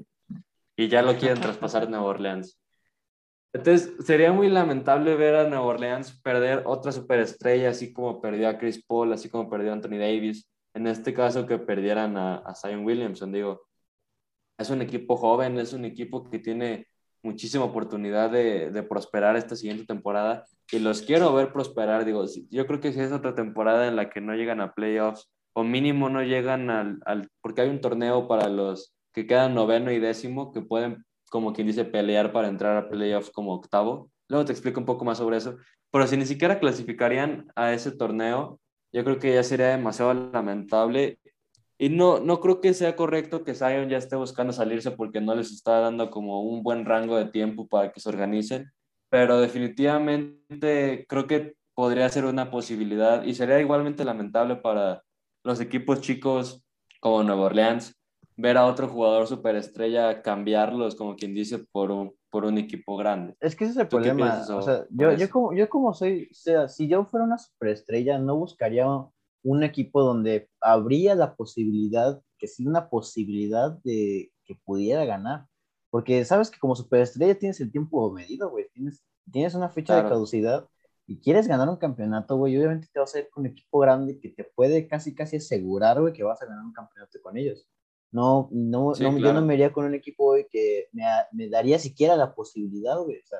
Y 0.75 0.87
ya 0.87 1.01
lo 1.01 1.15
quieren 1.17 1.39
traspasar 1.41 1.83
a 1.83 1.85
Nueva 1.85 2.05
Orleans. 2.05 2.59
Entonces, 3.53 3.93
sería 4.05 4.33
muy 4.33 4.49
lamentable 4.49 5.15
ver 5.15 5.35
a 5.35 5.47
Nueva 5.47 5.65
Orleans 5.65 6.19
perder 6.21 6.63
otra 6.65 6.91
superestrella, 6.91 7.69
así 7.69 7.93
como 7.93 8.21
perdió 8.21 8.49
a 8.49 8.57
Chris 8.57 8.83
Paul, 8.85 9.13
así 9.13 9.29
como 9.29 9.49
perdió 9.49 9.71
a 9.71 9.73
Anthony 9.73 9.97
Davis. 9.97 10.49
En 10.73 10.87
este 10.87 11.13
caso, 11.13 11.45
que 11.47 11.57
perdieran 11.57 12.17
a, 12.17 12.35
a 12.37 12.53
Zion 12.53 12.83
Williamson. 12.85 13.31
Digo, 13.31 13.65
es 14.57 14.69
un 14.69 14.81
equipo 14.81 15.15
joven, 15.15 15.57
es 15.57 15.73
un 15.73 15.85
equipo 15.85 16.29
que 16.29 16.39
tiene 16.39 16.87
muchísima 17.23 17.65
oportunidad 17.65 18.29
de, 18.29 18.71
de, 18.71 18.83
prosperar 18.83 19.35
esta 19.35 19.55
siguiente 19.55 19.85
temporada 19.85 20.45
y 20.71 20.79
los 20.79 21.01
quiero 21.01 21.33
ver 21.33 21.51
prosperar. 21.51 22.05
Digo, 22.05 22.25
yo 22.49 22.67
creo 22.67 22.79
que 22.79 22.93
si 22.93 22.99
es 22.99 23.11
otra 23.11 23.35
temporada 23.35 23.87
en 23.87 23.95
la 23.95 24.09
que 24.09 24.21
no 24.21 24.35
llegan 24.35 24.61
a 24.61 24.73
playoffs 24.73 25.29
o 25.53 25.63
mínimo 25.63 26.09
no 26.09 26.21
llegan 26.21 26.69
al, 26.69 26.99
al 27.05 27.29
porque 27.41 27.61
hay 27.61 27.69
un 27.69 27.81
torneo 27.81 28.27
para 28.27 28.49
los 28.49 28.94
que 29.15 29.25
quedan 29.25 29.55
noveno 29.55 29.91
y 29.91 29.99
décimo 29.99 30.51
que 30.51 30.61
pueden 30.61 31.05
como 31.29 31.53
quien 31.53 31.67
dice, 31.67 31.85
pelear 31.85 32.31
para 32.31 32.47
entrar 32.47 32.77
a 32.77 32.89
playoffs 32.89 33.29
como 33.29 33.53
octavo. 33.53 34.09
Luego 34.29 34.45
te 34.45 34.53
explico 34.53 34.79
un 34.79 34.85
poco 34.85 35.05
más 35.05 35.17
sobre 35.17 35.37
eso. 35.37 35.57
Pero 35.91 36.07
si 36.07 36.17
ni 36.17 36.25
siquiera 36.25 36.59
clasificarían 36.59 37.51
a 37.55 37.73
ese 37.73 37.91
torneo, 37.91 38.59
yo 38.91 39.03
creo 39.03 39.19
que 39.19 39.33
ya 39.33 39.43
sería 39.43 39.67
demasiado 39.67 40.13
lamentable. 40.13 41.19
Y 41.77 41.89
no, 41.89 42.19
no 42.19 42.39
creo 42.39 42.61
que 42.61 42.73
sea 42.73 42.95
correcto 42.95 43.43
que 43.43 43.53
Zion 43.53 43.89
ya 43.89 43.97
esté 43.97 44.15
buscando 44.15 44.53
salirse 44.53 44.91
porque 44.91 45.19
no 45.19 45.35
les 45.35 45.51
está 45.51 45.79
dando 45.79 46.09
como 46.09 46.41
un 46.41 46.63
buen 46.63 46.85
rango 46.85 47.17
de 47.17 47.25
tiempo 47.25 47.67
para 47.67 47.91
que 47.91 47.99
se 47.99 48.09
organicen. 48.09 48.71
Pero 49.09 49.39
definitivamente 49.39 51.05
creo 51.07 51.27
que 51.27 51.55
podría 51.73 52.07
ser 52.07 52.25
una 52.25 52.49
posibilidad 52.49 53.23
y 53.23 53.35
sería 53.35 53.59
igualmente 53.59 54.05
lamentable 54.05 54.55
para 54.55 55.03
los 55.43 55.59
equipos 55.59 55.99
chicos 56.01 56.63
como 57.01 57.23
Nueva 57.23 57.43
Orleans, 57.43 57.93
ver 58.37 58.57
a 58.57 58.65
otro 58.65 58.87
jugador 58.87 59.27
superestrella 59.27 60.21
cambiarlos, 60.21 60.95
como 60.95 61.15
quien 61.15 61.33
dice, 61.33 61.59
por 61.59 61.91
un, 61.91 62.13
por 62.29 62.45
un 62.45 62.57
equipo 62.57 62.97
grande. 62.97 63.35
Es 63.39 63.55
que 63.55 63.63
ese 63.63 63.73
es 63.73 63.79
el 63.79 63.87
problema. 63.87 64.45
O 64.49 64.61
sea, 64.61 64.85
yo, 64.89 65.13
yo, 65.13 65.29
como, 65.29 65.53
yo 65.53 65.69
como 65.69 65.93
soy, 65.93 66.27
o 66.31 66.33
sea, 66.33 66.67
si 66.67 66.87
yo 66.87 67.05
fuera 67.05 67.25
una 67.25 67.37
superestrella, 67.37 68.19
no 68.19 68.35
buscaría 68.35 68.87
un 69.43 69.63
equipo 69.63 70.03
donde 70.03 70.49
habría 70.59 71.15
la 71.15 71.35
posibilidad, 71.35 72.21
que 72.37 72.47
sí, 72.47 72.65
una 72.65 72.89
posibilidad 72.89 73.71
de 73.83 74.31
que 74.43 74.55
pudiera 74.65 75.05
ganar. 75.05 75.45
Porque 75.89 76.25
sabes 76.25 76.51
que 76.51 76.59
como 76.59 76.75
superestrella 76.75 77.39
tienes 77.39 77.61
el 77.61 77.71
tiempo 77.71 78.11
medido, 78.11 78.49
güey. 78.49 78.67
Tienes, 78.73 79.01
tienes 79.31 79.55
una 79.55 79.69
fecha 79.69 79.95
de 79.95 80.09
caducidad 80.09 80.67
y 81.07 81.21
quieres 81.21 81.47
ganar 81.47 81.69
un 81.69 81.77
campeonato, 81.77 82.35
güey. 82.35 82.57
Obviamente 82.57 82.89
te 82.91 82.99
vas 82.99 83.15
a 83.15 83.19
ir 83.19 83.29
con 83.29 83.45
un 83.45 83.51
equipo 83.51 83.79
grande 83.79 84.19
que 84.19 84.29
te 84.29 84.43
puede 84.43 84.87
casi, 84.87 85.15
casi 85.15 85.37
asegurar, 85.37 86.01
güey, 86.01 86.11
que 86.11 86.23
vas 86.23 86.41
a 86.41 86.47
ganar 86.47 86.65
un 86.65 86.73
campeonato 86.73 87.17
con 87.21 87.37
ellos. 87.37 87.65
No, 88.11 88.49
no, 88.51 88.93
no 88.97 89.17
yo 89.17 89.33
no 89.33 89.41
me 89.41 89.55
iría 89.55 89.73
con 89.73 89.85
un 89.85 89.93
equipo 89.93 90.35
que 90.49 90.87
me, 90.93 91.03
me, 91.31 91.49
daría 91.49 91.79
siquiera 91.79 92.15
la 92.15 92.33
posibilidad, 92.33 92.97
güey, 92.99 93.17
o 93.19 93.25
sea, 93.25 93.39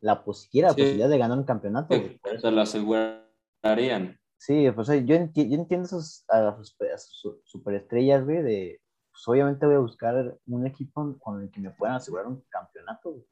la, 0.00 0.22
siquiera 0.32 0.68
la 0.68 0.74
posibilidad 0.74 1.08
de 1.08 1.18
ganar 1.18 1.38
un 1.38 1.44
campeonato. 1.44 1.96
Güey, 1.96 2.20
o 2.36 2.38
sea, 2.38 2.50
lo 2.50 2.60
asegurarían. 2.60 4.18
Sí, 4.36 4.70
pues 4.72 4.88
yo, 4.88 4.94
yo 5.04 5.14
entiendo 5.14 5.86
esos, 5.86 6.24
a 6.28 6.56
sus, 6.56 7.40
superestrellas, 7.44 8.24
güey, 8.24 8.42
de, 8.42 8.80
pues 9.10 9.26
obviamente 9.28 9.66
voy 9.66 9.76
a 9.76 9.80
buscar 9.80 10.38
un 10.46 10.66
equipo 10.66 11.16
con 11.20 11.42
el 11.42 11.50
que 11.50 11.60
me 11.60 11.70
puedan 11.70 11.96
asegurar 11.96 12.26
un 12.26 12.42
campeonato, 12.48 13.12
güey. 13.12 13.26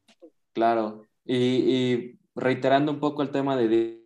Claro, 0.52 1.04
y, 1.24 1.36
y 1.36 2.20
reiterando 2.34 2.92
un 2.92 3.00
poco 3.00 3.22
el 3.22 3.30
tema 3.30 3.56
de 3.56 4.04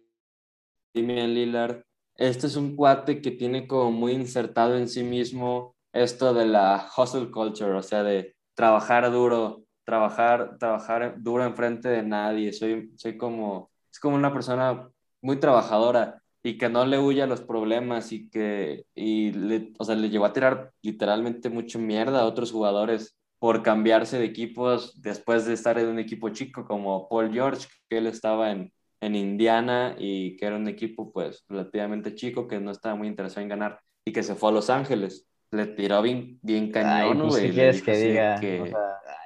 Damian 0.94 1.34
Lillard, 1.34 1.84
este 2.16 2.46
es 2.46 2.56
un 2.56 2.76
cuate 2.76 3.20
que 3.20 3.32
tiene 3.32 3.66
como 3.66 3.90
muy 3.90 4.12
insertado 4.12 4.76
en 4.76 4.88
sí 4.88 5.02
mismo 5.02 5.73
esto 5.94 6.34
de 6.34 6.46
la 6.46 6.88
hustle 6.96 7.30
culture, 7.30 7.72
o 7.72 7.82
sea, 7.82 8.02
de 8.02 8.34
trabajar 8.54 9.10
duro, 9.12 9.64
trabajar, 9.84 10.58
trabajar 10.58 11.14
duro 11.18 11.44
enfrente 11.44 11.88
de 11.88 12.02
nadie. 12.02 12.52
Soy, 12.52 12.92
soy 12.96 13.16
como, 13.16 13.70
es 13.90 14.00
como 14.00 14.16
una 14.16 14.32
persona 14.32 14.88
muy 15.22 15.38
trabajadora 15.38 16.20
y 16.42 16.58
que 16.58 16.68
no 16.68 16.84
le 16.84 16.98
huye 16.98 17.22
a 17.22 17.26
los 17.26 17.40
problemas 17.40 18.12
y 18.12 18.28
que, 18.28 18.84
y 18.94 19.32
le, 19.32 19.72
o 19.78 19.84
sea, 19.84 19.94
le 19.94 20.10
llevó 20.10 20.26
a 20.26 20.32
tirar 20.32 20.72
literalmente 20.82 21.48
mucho 21.48 21.78
mierda 21.78 22.20
a 22.20 22.26
otros 22.26 22.52
jugadores 22.52 23.16
por 23.38 23.62
cambiarse 23.62 24.18
de 24.18 24.24
equipos 24.24 25.00
después 25.00 25.46
de 25.46 25.54
estar 25.54 25.78
en 25.78 25.88
un 25.88 25.98
equipo 25.98 26.28
chico 26.30 26.64
como 26.66 27.08
Paul 27.08 27.32
George, 27.32 27.68
que 27.88 27.98
él 27.98 28.06
estaba 28.08 28.50
en, 28.50 28.72
en 29.00 29.14
Indiana 29.14 29.94
y 29.98 30.36
que 30.36 30.46
era 30.46 30.56
un 30.56 30.68
equipo 30.68 31.12
pues 31.12 31.44
relativamente 31.48 32.14
chico 32.14 32.48
que 32.48 32.58
no 32.58 32.72
estaba 32.72 32.96
muy 32.96 33.06
interesado 33.06 33.42
en 33.42 33.48
ganar 33.48 33.80
y 34.04 34.12
que 34.12 34.22
se 34.22 34.34
fue 34.34 34.50
a 34.50 34.52
Los 34.52 34.70
Ángeles 34.70 35.28
le 35.54 35.66
tiró 35.66 36.02
bien, 36.02 36.38
bien 36.42 36.70
cañón, 36.70 37.18
pues, 37.20 37.30
güey. 37.30 37.52
quieres 37.52 37.82
que 37.82 37.96
diga? 37.96 38.40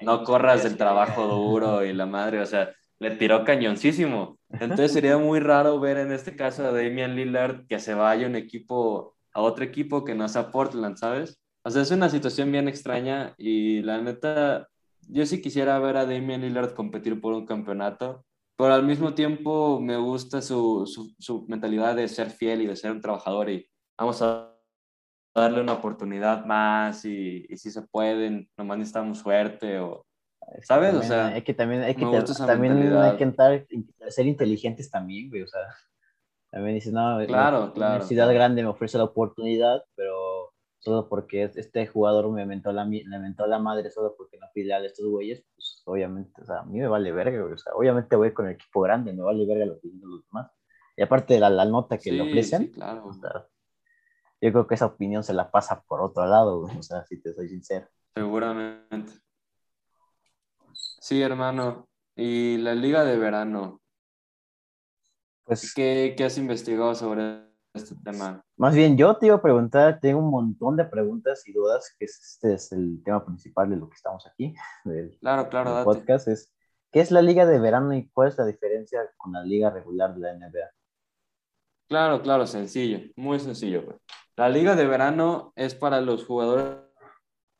no 0.02 0.24
corras 0.24 0.62
del 0.62 0.76
trabajo 0.76 1.26
duro 1.26 1.84
y 1.84 1.92
la 1.92 2.06
madre, 2.06 2.40
o 2.40 2.46
sea, 2.46 2.72
le 2.98 3.12
tiró 3.12 3.44
cañoncísimo. 3.44 4.38
Entonces 4.50 4.92
sería 4.92 5.18
muy 5.18 5.40
raro 5.40 5.78
ver 5.80 5.98
en 5.98 6.12
este 6.12 6.36
caso 6.36 6.66
a 6.66 6.72
Damian 6.72 7.16
Lillard 7.16 7.66
que 7.66 7.78
se 7.78 7.94
vaya 7.94 8.26
un 8.26 8.36
equipo, 8.36 9.16
a 9.32 9.40
otro 9.42 9.64
equipo 9.64 10.04
que 10.04 10.14
no 10.14 10.28
sea 10.28 10.50
Portland, 10.50 10.96
¿sabes? 10.96 11.40
O 11.62 11.70
sea, 11.70 11.82
es 11.82 11.90
una 11.90 12.08
situación 12.08 12.50
bien 12.50 12.68
extraña 12.68 13.34
y 13.36 13.82
la 13.82 14.00
neta, 14.00 14.68
yo 15.08 15.26
sí 15.26 15.40
quisiera 15.40 15.78
ver 15.78 15.96
a 15.96 16.06
Damian 16.06 16.40
Lillard 16.40 16.74
competir 16.74 17.20
por 17.20 17.34
un 17.34 17.46
campeonato, 17.46 18.24
pero 18.56 18.74
al 18.74 18.84
mismo 18.84 19.14
tiempo 19.14 19.80
me 19.80 19.96
gusta 19.96 20.42
su, 20.42 20.86
su, 20.86 21.14
su 21.18 21.46
mentalidad 21.48 21.94
de 21.94 22.08
ser 22.08 22.30
fiel 22.30 22.62
y 22.62 22.66
de 22.66 22.76
ser 22.76 22.92
un 22.92 23.00
trabajador 23.00 23.50
y 23.50 23.68
vamos 23.96 24.22
a 24.22 24.57
darle 25.34 25.60
una 25.60 25.74
oportunidad 25.74 26.44
más 26.44 27.04
y, 27.04 27.46
y 27.48 27.56
si 27.56 27.70
se 27.70 27.82
pueden, 27.82 28.48
nomás 28.56 28.78
necesitamos 28.78 29.18
suerte 29.18 29.78
o, 29.78 30.04
¿sabes? 30.62 30.94
o 30.94 31.02
sea, 31.02 31.28
hay 31.28 31.42
que 31.42 31.54
también, 31.54 31.82
hay 31.82 31.94
que, 31.94 32.04
también 32.46 32.96
hay 32.96 33.16
que 33.16 33.24
entrar, 33.24 33.66
ser 34.08 34.26
inteligentes 34.26 34.90
también, 34.90 35.28
güey, 35.28 35.42
o 35.42 35.46
sea, 35.46 35.60
también 36.50 36.74
dices, 36.74 36.92
no, 36.92 37.18
claro, 37.26 37.72
claro, 37.72 37.92
universidad 37.92 38.32
grande 38.32 38.62
me 38.62 38.68
ofrece 38.68 38.98
la 38.98 39.04
oportunidad, 39.04 39.82
pero 39.94 40.52
solo 40.80 41.08
porque 41.08 41.50
este 41.54 41.86
jugador 41.86 42.30
me 42.30 42.46
mentó 42.46 42.72
la, 42.72 42.84
me 42.84 43.18
mentó 43.18 43.46
la 43.46 43.58
madre 43.58 43.90
solo 43.90 44.14
porque 44.16 44.38
no 44.38 44.46
fui 44.52 44.70
a 44.70 44.78
estos 44.78 45.06
güeyes, 45.06 45.44
pues 45.54 45.82
obviamente, 45.84 46.40
o 46.40 46.44
sea, 46.44 46.60
a 46.60 46.64
mí 46.64 46.78
me 46.78 46.88
vale 46.88 47.12
verga, 47.12 47.40
güey, 47.40 47.52
o 47.52 47.58
sea, 47.58 47.72
obviamente 47.74 48.16
voy 48.16 48.32
con 48.32 48.46
el 48.46 48.54
equipo 48.54 48.80
grande, 48.80 49.12
me 49.12 49.22
vale 49.22 49.46
verga 49.46 49.66
lo 49.66 49.80
que 49.80 49.88
los 50.00 50.26
demás. 50.26 50.50
Y 50.96 51.02
aparte 51.02 51.34
de 51.34 51.40
la, 51.40 51.50
la 51.50 51.64
nota 51.64 51.96
que 51.96 52.10
le 52.10 52.22
ofrecen, 52.22 52.72
claro. 52.72 53.06
O 53.06 53.12
sea, 53.12 53.46
yo 54.40 54.52
creo 54.52 54.66
que 54.66 54.74
esa 54.74 54.86
opinión 54.86 55.22
se 55.22 55.34
la 55.34 55.50
pasa 55.50 55.82
por 55.82 56.00
otro 56.00 56.26
lado, 56.26 56.60
o 56.60 56.82
sea, 56.82 57.04
si 57.04 57.20
te 57.20 57.32
soy 57.32 57.48
sincero. 57.48 57.86
Seguramente. 58.14 59.12
Sí, 60.72 61.22
hermano. 61.22 61.88
¿Y 62.14 62.56
la 62.58 62.74
liga 62.74 63.04
de 63.04 63.16
verano? 63.16 63.80
Pues, 65.44 65.72
¿Qué, 65.72 66.14
qué 66.16 66.24
has 66.24 66.36
investigado 66.36 66.94
sobre 66.94 67.48
este 67.74 67.94
tema. 68.04 68.44
Más 68.56 68.74
bien, 68.74 68.96
yo 68.96 69.16
te 69.16 69.26
iba 69.26 69.36
a 69.36 69.42
preguntar, 69.42 70.00
tengo 70.00 70.20
un 70.20 70.30
montón 70.30 70.76
de 70.76 70.84
preguntas 70.84 71.46
y 71.46 71.52
dudas, 71.52 71.94
que 71.98 72.04
este 72.04 72.54
es 72.54 72.72
el 72.72 73.02
tema 73.04 73.24
principal 73.24 73.70
de 73.70 73.76
lo 73.76 73.88
que 73.88 73.94
estamos 73.94 74.26
aquí, 74.26 74.54
del, 74.84 75.16
claro, 75.20 75.48
claro, 75.48 75.84
podcast, 75.84 76.28
es 76.28 76.52
¿qué 76.92 77.00
es 77.00 77.10
la 77.10 77.22
liga 77.22 77.46
de 77.46 77.58
verano 77.58 77.94
y 77.94 78.08
cuál 78.10 78.28
es 78.28 78.38
la 78.38 78.46
diferencia 78.46 79.00
con 79.16 79.32
la 79.32 79.42
liga 79.44 79.70
regular 79.70 80.14
de 80.14 80.20
la 80.20 80.34
NBA? 80.34 80.70
Claro, 81.88 82.20
claro, 82.22 82.46
sencillo, 82.46 83.00
muy 83.16 83.38
sencillo. 83.38 83.98
La 84.38 84.48
liga 84.48 84.76
de 84.76 84.86
verano 84.86 85.52
es 85.56 85.74
para 85.74 86.00
los 86.00 86.24
jugadores 86.24 86.76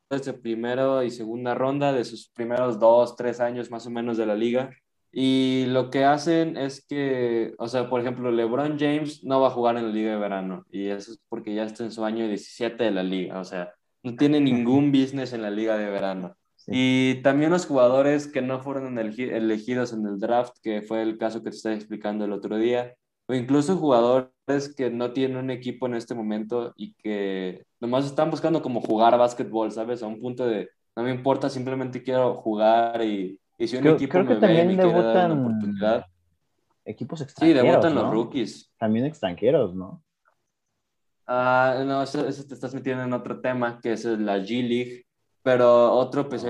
de 0.09 0.31
primera 0.31 1.03
y 1.03 1.11
segunda 1.11 1.53
ronda, 1.53 1.91
de 1.91 2.05
sus 2.05 2.29
primeros 2.29 2.79
dos, 2.79 3.17
tres 3.17 3.41
años 3.41 3.69
más 3.69 3.85
o 3.85 3.89
menos 3.89 4.15
de 4.15 4.25
la 4.25 4.33
liga. 4.33 4.69
Y 5.11 5.65
lo 5.67 5.89
que 5.89 6.05
hacen 6.05 6.55
es 6.55 6.85
que, 6.87 7.53
o 7.57 7.67
sea, 7.67 7.89
por 7.89 7.99
ejemplo, 7.99 8.31
LeBron 8.31 8.79
James 8.79 9.25
no 9.25 9.41
va 9.41 9.47
a 9.47 9.51
jugar 9.51 9.75
en 9.75 9.87
la 9.87 9.93
liga 9.93 10.11
de 10.11 10.19
verano 10.19 10.63
y 10.71 10.87
eso 10.87 11.11
es 11.11 11.19
porque 11.27 11.53
ya 11.53 11.65
está 11.65 11.83
en 11.83 11.91
su 11.91 12.05
año 12.05 12.25
17 12.25 12.81
de 12.81 12.91
la 12.91 13.03
liga, 13.03 13.41
o 13.41 13.43
sea, 13.43 13.73
no 14.01 14.15
tiene 14.15 14.39
ningún 14.39 14.93
business 14.93 15.33
en 15.33 15.41
la 15.41 15.51
liga 15.51 15.77
de 15.77 15.89
verano. 15.89 16.37
Y 16.65 17.15
también 17.23 17.51
los 17.51 17.65
jugadores 17.65 18.25
que 18.25 18.41
no 18.41 18.61
fueron 18.61 18.97
elegidos 18.97 19.91
en 19.91 20.05
el 20.05 20.17
draft, 20.17 20.55
que 20.63 20.81
fue 20.81 21.01
el 21.01 21.17
caso 21.17 21.43
que 21.43 21.49
te 21.49 21.57
estaba 21.57 21.75
explicando 21.75 22.23
el 22.23 22.31
otro 22.31 22.55
día, 22.55 22.95
o 23.29 23.33
incluso 23.35 23.77
jugadores 23.77 24.73
que 24.75 24.89
no 24.89 25.13
tienen 25.13 25.37
un 25.37 25.51
equipo 25.51 25.85
en 25.85 25.93
este 25.93 26.15
momento 26.15 26.73
y 26.75 26.95
que 26.95 27.63
nomás 27.79 28.05
están 28.05 28.31
buscando 28.31 28.59
como 28.59 28.81
jugar 28.81 29.15
básquetbol, 29.19 29.71
¿sabes? 29.71 30.01
A 30.01 30.07
un 30.07 30.19
punto 30.19 30.47
de, 30.47 30.67
no 30.95 31.03
me 31.03 31.11
importa, 31.11 31.47
simplemente 31.47 32.01
quiero 32.01 32.33
jugar 32.33 33.03
y, 33.03 33.39
y 33.59 33.67
si 33.67 33.77
un 33.77 33.85
equipo 33.85 34.17
me 34.23 34.33
ve 34.33 34.63
y 34.63 34.67
me 34.69 34.77
quiere 34.77 35.03
dar 35.03 35.31
una 35.31 35.41
oportunidad. 35.41 36.05
Equipos 36.83 37.21
extranjeros. 37.21 37.61
Sí, 37.61 37.67
debutan 37.67 37.93
los 37.93 38.11
rookies. 38.11 38.73
También 38.79 39.05
extranjeros, 39.05 39.75
¿no? 39.75 40.01
Ah, 41.27 41.83
no, 41.85 42.01
eso, 42.01 42.23
te 42.23 42.55
estás 42.55 42.73
metiendo 42.73 43.03
en 43.03 43.13
otro 43.13 43.41
tema, 43.41 43.79
que 43.79 43.91
es 43.91 44.05
la 44.05 44.39
G 44.39 44.67
League. 44.67 45.05
Pero 45.43 45.93
otro, 45.93 46.27
pues 46.27 46.47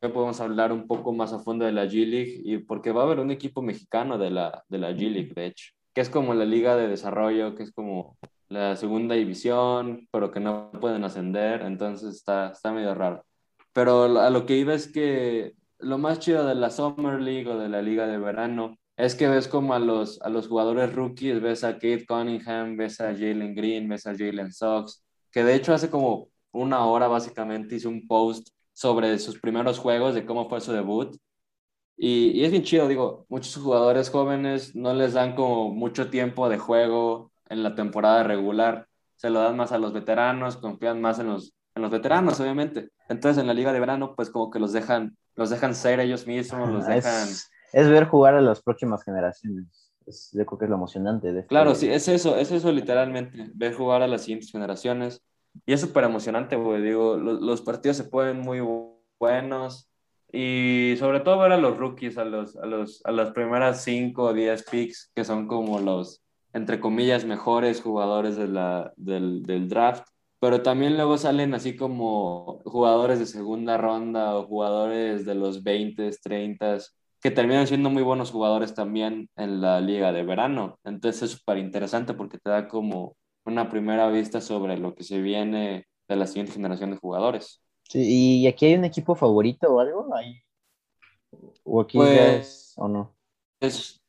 podemos 0.00 0.40
hablar 0.40 0.72
un 0.72 0.86
poco 0.86 1.12
más 1.12 1.34
a 1.34 1.40
fondo 1.40 1.66
de 1.66 1.72
la 1.72 1.84
G 1.84 2.06
League, 2.06 2.40
y 2.42 2.56
porque 2.56 2.90
va 2.90 3.02
a 3.02 3.04
haber 3.04 3.20
un 3.20 3.30
equipo 3.30 3.60
mexicano 3.60 4.16
de 4.16 4.30
la, 4.30 4.64
de 4.70 4.78
la 4.78 4.92
G 4.92 5.10
League, 5.10 5.34
de 5.34 5.46
hecho 5.46 5.74
que 5.94 6.00
es 6.00 6.10
como 6.10 6.34
la 6.34 6.44
liga 6.44 6.76
de 6.76 6.88
desarrollo, 6.88 7.54
que 7.54 7.64
es 7.64 7.72
como 7.72 8.16
la 8.48 8.76
segunda 8.76 9.14
división, 9.14 10.08
pero 10.10 10.30
que 10.30 10.40
no 10.40 10.70
pueden 10.80 11.04
ascender, 11.04 11.62
entonces 11.62 12.14
está, 12.16 12.50
está 12.50 12.72
medio 12.72 12.94
raro. 12.94 13.24
Pero 13.72 14.04
a 14.20 14.30
lo 14.30 14.46
que 14.46 14.56
iba 14.56 14.74
es 14.74 14.88
que 14.88 15.54
lo 15.78 15.98
más 15.98 16.20
chido 16.20 16.46
de 16.46 16.54
la 16.54 16.70
Summer 16.70 17.20
League 17.20 17.48
o 17.48 17.58
de 17.58 17.68
la 17.68 17.82
liga 17.82 18.06
de 18.06 18.18
verano 18.18 18.76
es 18.96 19.14
que 19.14 19.28
ves 19.28 19.48
como 19.48 19.74
a 19.74 19.78
los, 19.78 20.20
a 20.22 20.28
los 20.28 20.48
jugadores 20.48 20.94
rookies, 20.94 21.40
ves 21.40 21.64
a 21.64 21.74
Kate 21.74 22.06
Cunningham, 22.06 22.76
ves 22.76 23.00
a 23.00 23.12
Jalen 23.12 23.54
Green, 23.54 23.88
ves 23.88 24.06
a 24.06 24.12
Jalen 24.12 24.52
Sox, 24.52 25.02
que 25.30 25.42
de 25.42 25.54
hecho 25.54 25.72
hace 25.72 25.90
como 25.90 26.28
una 26.52 26.84
hora 26.84 27.08
básicamente 27.08 27.76
hizo 27.76 27.88
un 27.88 28.06
post 28.06 28.48
sobre 28.72 29.18
sus 29.18 29.40
primeros 29.40 29.78
juegos, 29.78 30.14
de 30.14 30.26
cómo 30.26 30.48
fue 30.48 30.60
su 30.60 30.72
debut, 30.72 31.16
y, 31.96 32.44
es 32.44 32.50
bien 32.50 32.62
chido, 32.62 32.88
digo, 32.88 33.26
muchos 33.28 33.62
jugadores 33.62 34.10
jóvenes 34.10 34.74
no 34.74 34.94
les 34.94 35.12
dan 35.12 35.34
como 35.34 35.70
mucho 35.70 36.10
tiempo 36.10 36.48
de 36.48 36.58
juego 36.58 37.30
en 37.48 37.62
la 37.62 37.74
temporada 37.74 38.22
regular, 38.22 38.88
se 39.16 39.30
lo 39.30 39.40
dan 39.40 39.56
más 39.56 39.72
a 39.72 39.78
los 39.78 39.92
veteranos, 39.92 40.56
confían 40.56 41.00
más 41.00 41.18
en 41.18 41.28
los, 41.28 41.54
en 41.74 41.82
los 41.82 41.90
veteranos, 41.90 42.40
obviamente. 42.40 42.90
Entonces 43.08 43.40
en 43.40 43.46
la 43.46 43.54
liga 43.54 43.72
de 43.72 43.80
verano, 43.80 44.14
pues 44.16 44.30
como 44.30 44.50
que 44.50 44.58
los 44.58 44.72
dejan, 44.72 45.16
los 45.36 45.50
dejan 45.50 45.74
ser 45.74 46.00
ellos 46.00 46.26
mismos, 46.26 46.70
los 46.70 46.86
dejan... 46.86 47.28
Es, 47.72 47.88
ver 47.88 48.06
jugar 48.06 48.34
a 48.34 48.40
las 48.40 48.62
próximas 48.62 49.04
generaciones. 49.04 49.92
Es, 50.04 50.30
yo 50.32 50.44
creo 50.44 50.58
que 50.58 50.64
es 50.64 50.70
lo 50.70 50.76
emocionante 50.76 51.32
de 51.32 51.40
este 51.40 51.48
Claro, 51.48 51.74
sí, 51.74 51.88
es 51.88 52.08
eso, 52.08 52.36
es 52.36 52.50
eso 52.50 52.72
literalmente, 52.72 53.50
ver 53.54 53.74
jugar 53.74 54.02
a 54.02 54.08
las 54.08 54.22
siguientes 54.22 54.50
generaciones. 54.50 55.22
Y 55.66 55.72
es 55.72 55.80
súper 55.80 56.04
emocionante, 56.04 56.56
güey, 56.56 56.82
digo, 56.82 57.16
los, 57.16 57.40
los 57.40 57.60
partidos 57.62 57.98
se 57.98 58.04
pueden 58.04 58.40
muy 58.40 58.60
buenos 59.20 59.91
y 60.32 60.94
sobre 60.98 61.20
todo 61.20 61.38
ver 61.38 61.52
a 61.52 61.58
los 61.58 61.76
rookies, 61.76 62.16
a, 62.16 62.24
los, 62.24 62.56
a, 62.56 62.66
los, 62.66 63.04
a 63.04 63.12
las 63.12 63.32
primeras 63.32 63.84
5 63.84 64.22
o 64.22 64.32
10 64.32 64.64
picks, 64.70 65.12
que 65.14 65.24
son 65.24 65.46
como 65.46 65.78
los, 65.78 66.22
entre 66.54 66.80
comillas, 66.80 67.26
mejores 67.26 67.82
jugadores 67.82 68.36
del, 68.36 68.54
del 68.96 69.68
draft. 69.68 70.08
Pero 70.40 70.62
también 70.62 70.96
luego 70.96 71.18
salen 71.18 71.54
así 71.54 71.76
como 71.76 72.60
jugadores 72.64 73.18
de 73.18 73.26
segunda 73.26 73.76
ronda 73.76 74.34
o 74.36 74.46
jugadores 74.46 75.24
de 75.24 75.34
los 75.34 75.62
20, 75.62 76.10
30, 76.22 76.78
que 77.20 77.30
terminan 77.30 77.68
siendo 77.68 77.90
muy 77.90 78.02
buenos 78.02 78.32
jugadores 78.32 78.74
también 78.74 79.28
en 79.36 79.60
la 79.60 79.80
liga 79.80 80.12
de 80.12 80.24
verano. 80.24 80.78
Entonces 80.82 81.22
es 81.22 81.30
súper 81.38 81.58
interesante 81.58 82.14
porque 82.14 82.38
te 82.38 82.50
da 82.50 82.66
como 82.66 83.16
una 83.44 83.68
primera 83.68 84.08
vista 84.08 84.40
sobre 84.40 84.78
lo 84.78 84.94
que 84.94 85.04
se 85.04 85.20
viene 85.20 85.86
de 86.08 86.16
la 86.16 86.26
siguiente 86.26 86.52
generación 86.52 86.90
de 86.90 86.96
jugadores. 86.96 87.61
¿Y 87.94 88.46
aquí 88.46 88.66
hay 88.66 88.74
un 88.74 88.84
equipo 88.84 89.14
favorito 89.14 89.74
o 89.74 89.80
algo? 89.80 90.08
¿O 91.64 91.80
aquí 91.80 91.98
pues, 91.98 92.74
o 92.76 92.88
no? 92.88 93.14
Es, 93.60 94.02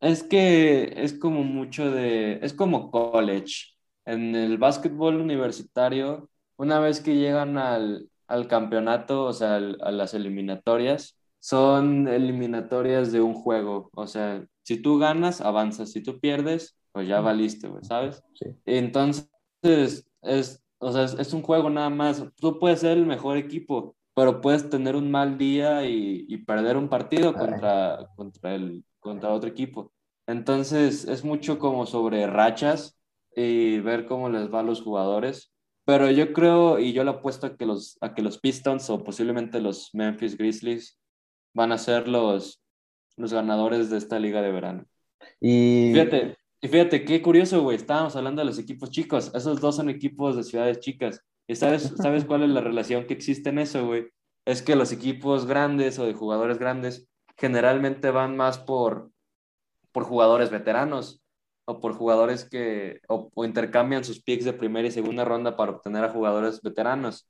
es 0.00 0.22
que 0.22 0.92
es 0.96 1.12
como 1.14 1.42
mucho 1.44 1.90
de, 1.90 2.38
es 2.42 2.52
como 2.52 2.90
college. 2.90 3.74
En 4.04 4.34
el 4.34 4.58
básquetbol 4.58 5.20
universitario, 5.20 6.30
una 6.56 6.80
vez 6.80 7.00
que 7.00 7.16
llegan 7.16 7.58
al, 7.58 8.08
al 8.26 8.48
campeonato, 8.48 9.24
o 9.24 9.32
sea, 9.32 9.56
a 9.56 9.90
las 9.92 10.14
eliminatorias, 10.14 11.18
son 11.40 12.08
eliminatorias 12.08 13.12
de 13.12 13.20
un 13.20 13.34
juego. 13.34 13.90
O 13.94 14.06
sea, 14.06 14.44
si 14.62 14.80
tú 14.82 14.98
ganas, 14.98 15.40
avanzas. 15.40 15.92
Si 15.92 16.02
tú 16.02 16.20
pierdes, 16.20 16.76
pues 16.92 17.06
ya 17.06 17.20
valiste, 17.20 17.70
¿sabes? 17.82 18.22
Sí. 18.34 18.46
Entonces, 18.66 19.30
es 20.22 20.62
o 20.78 20.92
sea, 20.92 21.04
es, 21.04 21.32
un 21.32 21.42
juego 21.42 21.70
nada 21.70 21.90
más. 21.90 22.24
Tú 22.36 22.58
puedes 22.58 22.80
ser 22.80 22.96
el 22.96 23.06
mejor 23.06 23.36
equipo, 23.36 23.96
pero 24.14 24.40
puedes 24.40 24.68
tener 24.70 24.96
un 24.96 25.10
mal 25.10 25.38
día 25.38 25.84
y, 25.86 26.36
perder 26.46 26.76
un 26.76 26.88
partido 26.88 27.34
contra, 27.34 28.08
contra, 28.16 28.54
el, 28.54 28.84
contra 29.00 29.30
otro 29.30 29.48
equipo. 29.48 29.92
Entonces, 30.26 31.04
es 31.06 31.24
mucho 31.24 31.58
como 31.58 31.86
sobre 31.86 32.26
rachas 32.26 32.98
y 33.34 33.78
ver 33.80 34.06
cómo 34.06 34.28
les 34.28 34.52
va 34.52 34.60
a 34.60 34.64
los 34.64 34.82
jugadores. 34.82 35.52
Pero 35.84 36.10
yo 36.10 36.32
creo, 36.32 36.78
y 36.78 36.92
yo 36.92 37.02
le 37.02 37.10
apuesto 37.10 37.46
a 37.46 37.56
que 37.56 37.64
los, 37.64 37.96
a 38.00 38.14
que 38.14 38.22
los 38.22 38.38
Pistons 38.38 38.90
o 38.90 39.02
posiblemente 39.02 39.60
los 39.60 39.90
Memphis 39.94 40.36
Grizzlies 40.36 40.98
van 41.54 41.72
a 41.72 41.78
ser 41.78 42.08
los, 42.08 42.62
los 43.16 43.32
ganadores 43.32 43.90
de 43.90 43.98
esta 43.98 44.18
liga 44.18 44.42
de 44.42 44.52
verano. 44.52 44.84
Y 45.40 45.90
fíjate, 45.92 46.37
y 46.60 46.68
fíjate, 46.68 47.04
qué 47.04 47.22
curioso, 47.22 47.62
güey, 47.62 47.76
estábamos 47.76 48.16
hablando 48.16 48.40
de 48.40 48.46
los 48.46 48.58
equipos 48.58 48.90
chicos, 48.90 49.30
esos 49.34 49.60
dos 49.60 49.76
son 49.76 49.88
equipos 49.88 50.36
de 50.36 50.42
ciudades 50.42 50.80
chicas. 50.80 51.22
¿Y 51.46 51.54
sabes, 51.54 51.82
sabes 52.02 52.24
cuál 52.24 52.42
es 52.42 52.50
la 52.50 52.60
relación 52.60 53.06
que 53.06 53.14
existe 53.14 53.50
en 53.50 53.58
eso, 53.58 53.86
güey? 53.86 54.08
Es 54.44 54.62
que 54.62 54.76
los 54.76 54.92
equipos 54.92 55.46
grandes 55.46 55.98
o 55.98 56.06
de 56.06 56.14
jugadores 56.14 56.58
grandes 56.58 57.08
generalmente 57.36 58.10
van 58.10 58.36
más 58.36 58.58
por, 58.58 59.10
por 59.92 60.04
jugadores 60.04 60.50
veteranos 60.50 61.22
o 61.66 61.80
por 61.80 61.92
jugadores 61.92 62.48
que 62.48 63.00
o, 63.08 63.30
intercambian 63.44 64.04
sus 64.04 64.22
picks 64.22 64.44
de 64.44 64.52
primera 64.52 64.88
y 64.88 64.90
segunda 64.90 65.24
ronda 65.24 65.56
para 65.56 65.72
obtener 65.72 66.04
a 66.04 66.10
jugadores 66.10 66.60
veteranos. 66.62 67.28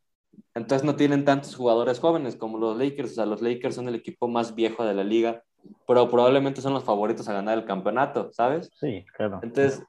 Entonces 0.55 0.87
no 0.87 0.97
tienen 0.97 1.25
tantos 1.25 1.57
jugadores 1.57 1.99
jóvenes 1.99 2.37
como 2.37 2.59
los 2.59 2.79
Lakers. 2.79 3.12
O 3.12 3.14
sea, 3.14 3.27
los 3.27 3.43
Lakers 3.43 3.75
son 3.75 3.88
el 3.88 3.97
equipo 3.97 4.29
más 4.29 4.55
viejo 4.55 4.85
de 4.85 4.95
la 4.95 5.05
liga 5.05 5.43
pero 5.87 6.09
probablemente 6.09 6.61
son 6.61 6.75
los 6.75 6.85
favoritos 6.85 7.29
a 7.29 7.33
ganar 7.33 7.59
el 7.59 7.64
campeonato, 7.64 8.31
¿sabes? 8.33 8.71
Sí, 8.75 9.05
claro. 9.16 9.40
Entonces, 9.42 9.83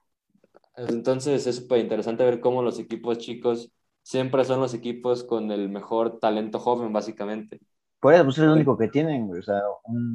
entonces 0.75 1.47
es 1.47 1.55
súper 1.57 1.79
interesante 1.79 2.23
ver 2.23 2.39
cómo 2.39 2.61
los 2.61 2.79
equipos 2.79 3.17
chicos 3.17 3.71
siempre 4.01 4.45
son 4.45 4.59
los 4.59 4.73
equipos 4.73 5.23
con 5.23 5.51
el 5.51 5.69
mejor 5.69 6.19
talento 6.19 6.59
joven, 6.59 6.93
básicamente. 6.93 7.59
Por 7.99 8.13
eso, 8.13 8.23
pues 8.23 8.37
es 8.37 8.45
lo 8.45 8.53
único 8.53 8.77
que 8.77 8.87
tienen, 8.87 9.29
o 9.29 9.41
sea, 9.41 9.61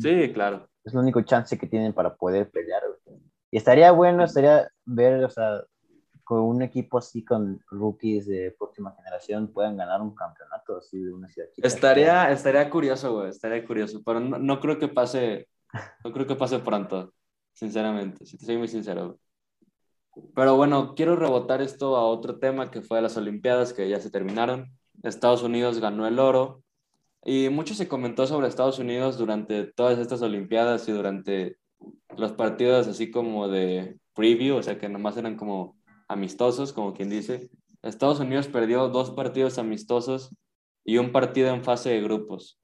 sí, 0.00 0.32
claro. 0.32 0.68
Es 0.84 0.92
el 0.94 1.00
único 1.00 1.20
chance 1.22 1.58
que 1.58 1.66
tienen 1.66 1.92
para 1.92 2.14
poder 2.14 2.50
pelear, 2.50 2.82
Y 3.50 3.56
estaría 3.56 3.92
bueno, 3.92 4.24
estaría 4.24 4.68
ver, 4.84 5.24
o 5.24 5.30
sea, 5.30 5.62
con 6.24 6.40
un 6.40 6.62
equipo 6.62 6.98
así 6.98 7.22
con 7.24 7.60
rookies 7.70 8.26
de 8.26 8.54
próxima 8.58 8.94
generación 8.96 9.52
puedan 9.52 9.76
ganar 9.76 10.00
un 10.00 10.14
campeonato 10.14 10.78
así 10.78 10.98
de 10.98 11.12
una 11.12 11.28
ciudad 11.28 11.48
chica. 11.52 11.68
Estaría, 11.68 12.32
estaría 12.32 12.68
curioso, 12.70 13.12
güey, 13.12 13.28
estaría 13.28 13.64
curioso, 13.64 14.02
pero 14.04 14.20
no, 14.20 14.38
no, 14.38 14.60
creo 14.60 14.78
que 14.78 14.88
pase, 14.88 15.48
no 16.04 16.12
creo 16.12 16.26
que 16.26 16.34
pase 16.34 16.58
pronto, 16.60 17.12
sinceramente, 17.52 18.24
si 18.24 18.38
te 18.38 18.46
soy 18.46 18.56
muy 18.56 18.68
sincero. 18.68 19.18
Pero 20.34 20.56
bueno, 20.56 20.94
quiero 20.94 21.16
rebotar 21.16 21.60
esto 21.60 21.96
a 21.96 22.04
otro 22.06 22.38
tema 22.38 22.70
que 22.70 22.82
fue 22.82 23.02
las 23.02 23.16
Olimpiadas 23.16 23.72
que 23.72 23.88
ya 23.88 24.00
se 24.00 24.10
terminaron. 24.10 24.72
Estados 25.02 25.42
Unidos 25.42 25.80
ganó 25.80 26.06
el 26.06 26.18
oro 26.18 26.62
y 27.24 27.48
mucho 27.48 27.74
se 27.74 27.88
comentó 27.88 28.26
sobre 28.26 28.48
Estados 28.48 28.78
Unidos 28.78 29.18
durante 29.18 29.64
todas 29.64 29.98
estas 29.98 30.22
Olimpiadas 30.22 30.88
y 30.88 30.92
durante 30.92 31.58
los 32.16 32.32
partidos 32.32 32.86
así 32.86 33.10
como 33.10 33.48
de 33.48 33.98
preview, 34.14 34.56
o 34.56 34.62
sea 34.62 34.78
que 34.78 34.88
nomás 34.88 35.16
eran 35.16 35.36
como 35.36 35.76
amistosos, 36.08 36.72
como 36.72 36.94
quien 36.94 37.10
dice. 37.10 37.50
Estados 37.82 38.20
Unidos 38.20 38.48
perdió 38.48 38.88
dos 38.88 39.10
partidos 39.10 39.58
amistosos 39.58 40.30
y 40.84 40.98
un 40.98 41.12
partido 41.12 41.48
en 41.48 41.64
fase 41.64 41.90
de 41.90 42.02
grupos. 42.02 42.58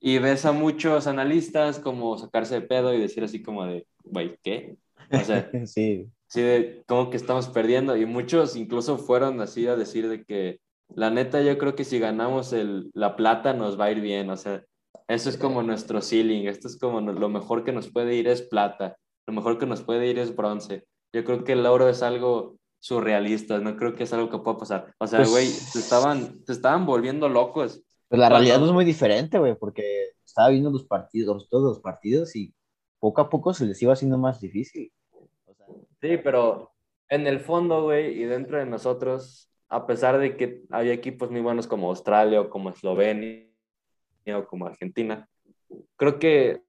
Y 0.00 0.18
ves 0.18 0.44
a 0.44 0.52
muchos 0.52 1.06
analistas 1.06 1.78
como 1.78 2.16
sacarse 2.18 2.54
de 2.54 2.66
pedo 2.66 2.94
y 2.94 3.00
decir 3.00 3.24
así 3.24 3.42
como 3.42 3.66
de, 3.66 3.86
güey, 4.04 4.38
¿qué? 4.42 4.76
O 5.10 5.18
sea, 5.20 5.50
sí. 5.66 6.08
sí, 6.26 6.40
de 6.40 6.84
como 6.86 7.10
que 7.10 7.16
estamos 7.16 7.48
perdiendo 7.48 7.96
y 7.96 8.06
muchos 8.06 8.56
incluso 8.56 8.98
fueron 8.98 9.40
así 9.40 9.66
a 9.66 9.76
decir 9.76 10.08
de 10.08 10.24
que 10.24 10.60
la 10.94 11.10
neta 11.10 11.42
yo 11.42 11.58
creo 11.58 11.74
que 11.74 11.84
si 11.84 11.98
ganamos 11.98 12.52
el, 12.52 12.90
la 12.94 13.16
plata 13.16 13.52
nos 13.52 13.78
va 13.78 13.86
a 13.86 13.90
ir 13.90 14.00
bien, 14.00 14.30
o 14.30 14.36
sea, 14.36 14.64
eso 15.06 15.28
es 15.30 15.36
como 15.36 15.62
nuestro 15.62 16.00
ceiling, 16.00 16.46
esto 16.46 16.68
es 16.68 16.78
como 16.78 17.00
lo 17.00 17.28
mejor 17.28 17.64
que 17.64 17.72
nos 17.72 17.90
puede 17.90 18.14
ir 18.14 18.28
es 18.28 18.42
plata, 18.42 18.96
lo 19.26 19.34
mejor 19.34 19.58
que 19.58 19.66
nos 19.66 19.82
puede 19.82 20.06
ir 20.06 20.18
es 20.18 20.34
bronce. 20.34 20.84
Yo 21.12 21.24
creo 21.24 21.44
que 21.44 21.52
el 21.52 21.66
oro 21.66 21.88
es 21.88 22.02
algo 22.02 22.56
surrealista, 22.80 23.58
no 23.58 23.76
creo 23.76 23.94
que 23.94 24.04
es 24.04 24.12
algo 24.12 24.30
que 24.30 24.38
pueda 24.38 24.58
pasar. 24.58 24.94
O 24.98 25.06
sea, 25.06 25.20
pues 25.20 25.30
güey, 25.30 25.46
se 25.46 25.78
estaban, 25.78 26.44
se 26.44 26.52
estaban 26.52 26.86
volviendo 26.86 27.28
locos. 27.28 27.82
Pues 28.08 28.18
la 28.18 28.28
realidad 28.28 28.64
es 28.64 28.72
muy 28.72 28.84
diferente, 28.84 29.38
güey, 29.38 29.54
porque 29.56 30.10
estaba 30.24 30.48
viendo 30.48 30.70
los 30.70 30.84
partidos, 30.84 31.48
todos 31.48 31.64
los 31.64 31.80
partidos 31.80 32.34
y 32.36 32.54
poco 32.98 33.20
a 33.20 33.28
poco 33.28 33.52
se 33.52 33.66
les 33.66 33.80
iba 33.82 33.92
haciendo 33.92 34.18
más 34.18 34.40
difícil. 34.40 34.92
Sí, 36.00 36.16
pero 36.22 36.72
en 37.08 37.26
el 37.26 37.40
fondo, 37.40 37.82
güey, 37.82 38.20
y 38.20 38.24
dentro 38.24 38.58
de 38.58 38.66
nosotros, 38.66 39.50
a 39.68 39.86
pesar 39.86 40.18
de 40.18 40.36
que 40.36 40.62
había 40.70 40.92
equipos 40.92 41.30
muy 41.30 41.40
buenos 41.40 41.66
como 41.66 41.88
Australia 41.88 42.40
o 42.40 42.50
como 42.50 42.70
Eslovenia 42.70 43.48
o 44.34 44.46
como 44.46 44.66
Argentina, 44.66 45.28
creo 45.96 46.18
que 46.18 46.62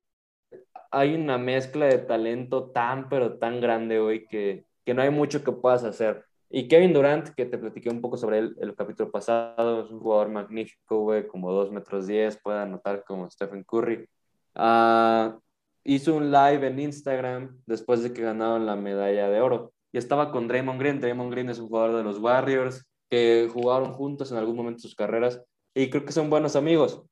hay 0.92 1.16
una 1.16 1.38
mezcla 1.38 1.86
de 1.86 2.00
talento 2.00 2.72
tan, 2.72 3.10
pero 3.10 3.38
tan 3.38 3.62
grande, 3.62 4.00
güey, 4.00 4.28
que, 4.28 4.66
que 4.86 4.94
no 4.94 5.02
hay 5.02 5.10
mucho 5.10 5.44
que 5.44 5.52
puedas 5.52 5.84
hacer. 5.84 6.26
Y 6.50 6.68
Kevin 6.68 6.94
Durant, 6.94 7.30
que 7.30 7.46
te 7.46 7.58
platiqué 7.58 7.90
un 7.90 8.02
poco 8.02 8.18
sobre 8.18 8.40
él 8.40 8.56
el 8.60 8.76
capítulo 8.76 9.12
pasado, 9.12 9.86
es 9.86 9.92
un 9.92 10.00
jugador 10.00 10.30
magnífico, 10.30 11.02
güey, 11.02 11.28
como 11.28 11.52
2 11.52 11.72
metros 11.72 12.08
10, 12.08 12.40
puede 12.42 12.60
anotar 12.60 13.04
como 13.06 13.30
Stephen 13.30 13.64
Curry. 13.64 14.08
Uh, 14.56 15.40
hizo 15.84 16.16
un 16.16 16.32
live 16.32 16.68
en 16.68 16.80
Instagram 16.80 17.62
después 17.66 18.02
de 18.04 18.14
que 18.14 18.24
ganaron 18.24 18.66
la 18.66 18.76
medalla 18.76 19.30
de 19.30 19.42
oro. 19.42 19.74
Y 19.92 19.98
estaba 19.98 20.32
con 20.32 20.48
Draymond 20.48 20.80
Green. 20.80 21.00
Draymond 21.00 21.32
Green 21.32 21.50
es 21.50 21.60
un 21.60 21.68
jugador 21.68 21.96
de 21.98 22.04
los 22.04 22.20
Warriors 22.20 22.86
que 23.10 23.50
jugaron 23.52 23.94
juntos 23.94 24.32
en 24.32 24.38
algún 24.38 24.56
momento 24.56 24.78
de 24.78 24.82
sus 24.84 24.96
carreras 24.96 25.44
y 25.74 25.90
creo 25.90 26.06
que 26.06 26.12
son 26.12 26.30
buenos 26.30 26.56
amigos. 26.56 27.04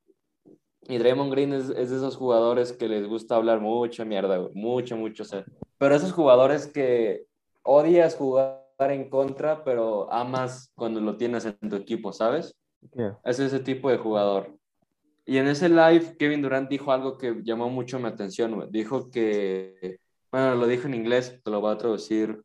Y 0.89 0.97
Draymond 0.97 1.31
Green 1.31 1.53
es, 1.53 1.69
es 1.69 1.89
de 1.89 1.97
esos 1.97 2.15
jugadores 2.15 2.71
que 2.71 2.87
les 2.87 3.07
gusta 3.07 3.35
hablar 3.35 3.59
mucha 3.59 4.05
mierda, 4.05 4.49
mucho, 4.53 4.95
mucho. 4.95 5.23
O 5.23 5.43
pero 5.77 5.95
esos 5.95 6.13
jugadores 6.13 6.67
que 6.67 7.25
odias 7.63 8.15
jugar 8.15 8.63
en 8.79 9.09
contra, 9.09 9.63
pero 9.63 10.11
amas 10.11 10.71
cuando 10.75 11.01
lo 11.01 11.17
tienes 11.17 11.45
en 11.45 11.69
tu 11.69 11.75
equipo, 11.75 12.13
¿sabes? 12.13 12.55
Es 13.25 13.39
ese 13.39 13.59
tipo 13.59 13.89
de 13.89 13.97
jugador. 13.97 14.57
Y 15.25 15.37
en 15.37 15.47
ese 15.47 15.67
live, 15.67 16.15
Kevin 16.17 16.41
Durant 16.41 16.69
dijo 16.69 16.91
algo 16.91 17.17
que 17.17 17.41
llamó 17.43 17.69
mucho 17.69 17.99
mi 17.99 18.07
atención. 18.07 18.69
Dijo 18.71 19.11
que, 19.11 19.99
bueno, 20.31 20.55
lo 20.55 20.67
dijo 20.67 20.87
en 20.87 20.93
inglés, 20.93 21.41
te 21.43 21.51
lo 21.51 21.59
voy 21.59 21.73
a 21.73 21.77
traducir 21.77 22.41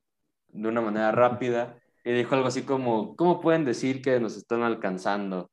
de 0.48 0.68
una 0.68 0.80
manera 0.80 1.12
rápida. 1.12 1.78
Y 2.04 2.10
dijo 2.10 2.34
algo 2.34 2.48
así 2.48 2.62
como, 2.62 3.14
¿cómo 3.14 3.40
pueden 3.40 3.64
decir 3.64 4.02
que 4.02 4.18
nos 4.18 4.36
están 4.36 4.62
alcanzando? 4.62 5.48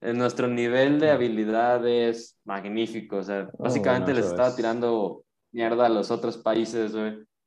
En 0.00 0.16
nuestro 0.18 0.46
nivel 0.46 1.00
de 1.00 1.10
habilidad 1.10 1.86
es 1.86 2.38
magnífico. 2.44 3.16
O 3.16 3.22
sea, 3.22 3.48
oh, 3.52 3.64
básicamente 3.64 4.14
les 4.14 4.26
estaba 4.26 4.54
tirando 4.54 5.24
mierda 5.52 5.86
a 5.86 5.90
los 5.90 6.10
otros 6.10 6.38
países, 6.38 6.94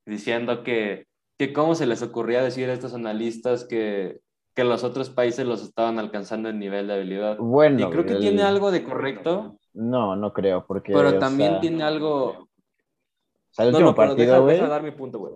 diciendo 0.06 0.64
que, 0.64 1.08
que 1.38 1.54
cómo 1.54 1.76
se 1.76 1.86
les 1.86 2.02
ocurría 2.02 2.44
decir 2.44 2.70
a 2.70 2.74
estos 2.74 2.94
analistas 2.94 3.66
que, 3.66 4.20
que 4.54 4.64
los 4.64 4.84
otros 4.84 5.10
países 5.10 5.46
los 5.46 5.64
estaban 5.64 5.98
alcanzando 6.00 6.50
en 6.50 6.60
nivel 6.60 6.88
de 6.88 6.94
habilidad. 6.96 7.38
Bueno. 7.38 7.88
Y 7.88 7.90
creo 7.90 8.06
que 8.06 8.16
tiene 8.16 8.44
algo 8.44 8.72
de 8.72 8.84
correcto. 8.84 9.58
No, 9.74 10.16
no 10.16 10.34
creo, 10.34 10.66
porque. 10.66 10.94
Pero 10.94 11.20
también 11.20 11.60
tiene 11.62 11.84
algo. 11.84 12.26
O 12.26 13.54
sea, 13.54 13.66
el 13.66 13.74
último 13.74 13.96
partido, 13.96 14.44
güey. 14.44 14.60
dar 14.60 14.84
mi 14.84 14.92
punto, 14.92 15.20
güey. 15.20 15.34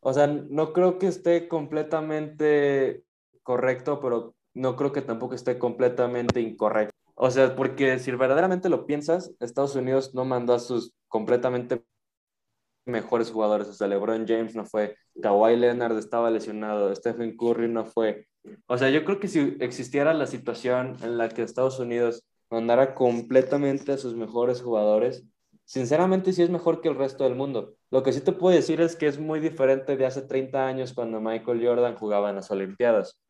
O 0.00 0.12
sea, 0.12 0.26
no 0.26 0.72
creo 0.72 0.98
que 0.98 1.06
esté 1.06 1.46
completamente 1.48 3.04
correcto, 3.42 4.00
pero 4.00 4.34
no 4.54 4.76
creo 4.76 4.92
que 4.92 5.02
tampoco 5.02 5.34
esté 5.34 5.58
completamente 5.58 6.40
incorrecto. 6.40 6.94
O 7.14 7.30
sea, 7.30 7.54
porque 7.54 7.98
si 7.98 8.10
verdaderamente 8.12 8.68
lo 8.68 8.86
piensas, 8.86 9.32
Estados 9.40 9.76
Unidos 9.76 10.14
no 10.14 10.24
mandó 10.24 10.54
a 10.54 10.58
sus 10.58 10.94
completamente 11.08 11.84
mejores 12.84 13.30
jugadores. 13.30 13.68
O 13.68 13.72
sea, 13.72 13.86
LeBron 13.86 14.26
James 14.26 14.54
no 14.54 14.64
fue, 14.64 14.96
Kawhi 15.20 15.56
Leonard 15.56 15.96
estaba 15.98 16.30
lesionado, 16.30 16.94
Stephen 16.94 17.36
Curry 17.36 17.68
no 17.68 17.84
fue. 17.84 18.26
O 18.66 18.76
sea, 18.76 18.90
yo 18.90 19.04
creo 19.04 19.20
que 19.20 19.28
si 19.28 19.56
existiera 19.60 20.14
la 20.14 20.26
situación 20.26 20.96
en 21.02 21.18
la 21.18 21.28
que 21.28 21.42
Estados 21.42 21.78
Unidos 21.78 22.24
mandara 22.50 22.94
completamente 22.94 23.92
a 23.92 23.98
sus 23.98 24.14
mejores 24.14 24.60
jugadores, 24.60 25.24
sinceramente 25.64 26.32
sí 26.32 26.42
es 26.42 26.50
mejor 26.50 26.80
que 26.80 26.88
el 26.88 26.96
resto 26.96 27.24
del 27.24 27.34
mundo. 27.34 27.74
Lo 27.90 28.02
que 28.02 28.12
sí 28.12 28.20
te 28.20 28.32
puedo 28.32 28.54
decir 28.54 28.80
es 28.80 28.96
que 28.96 29.06
es 29.06 29.18
muy 29.18 29.40
diferente 29.40 29.96
de 29.96 30.06
hace 30.06 30.22
30 30.22 30.66
años 30.66 30.92
cuando 30.92 31.20
Michael 31.20 31.64
Jordan 31.64 31.94
jugaba 31.96 32.30
en 32.30 32.36
las 32.36 32.50
Olimpiadas. 32.50 33.21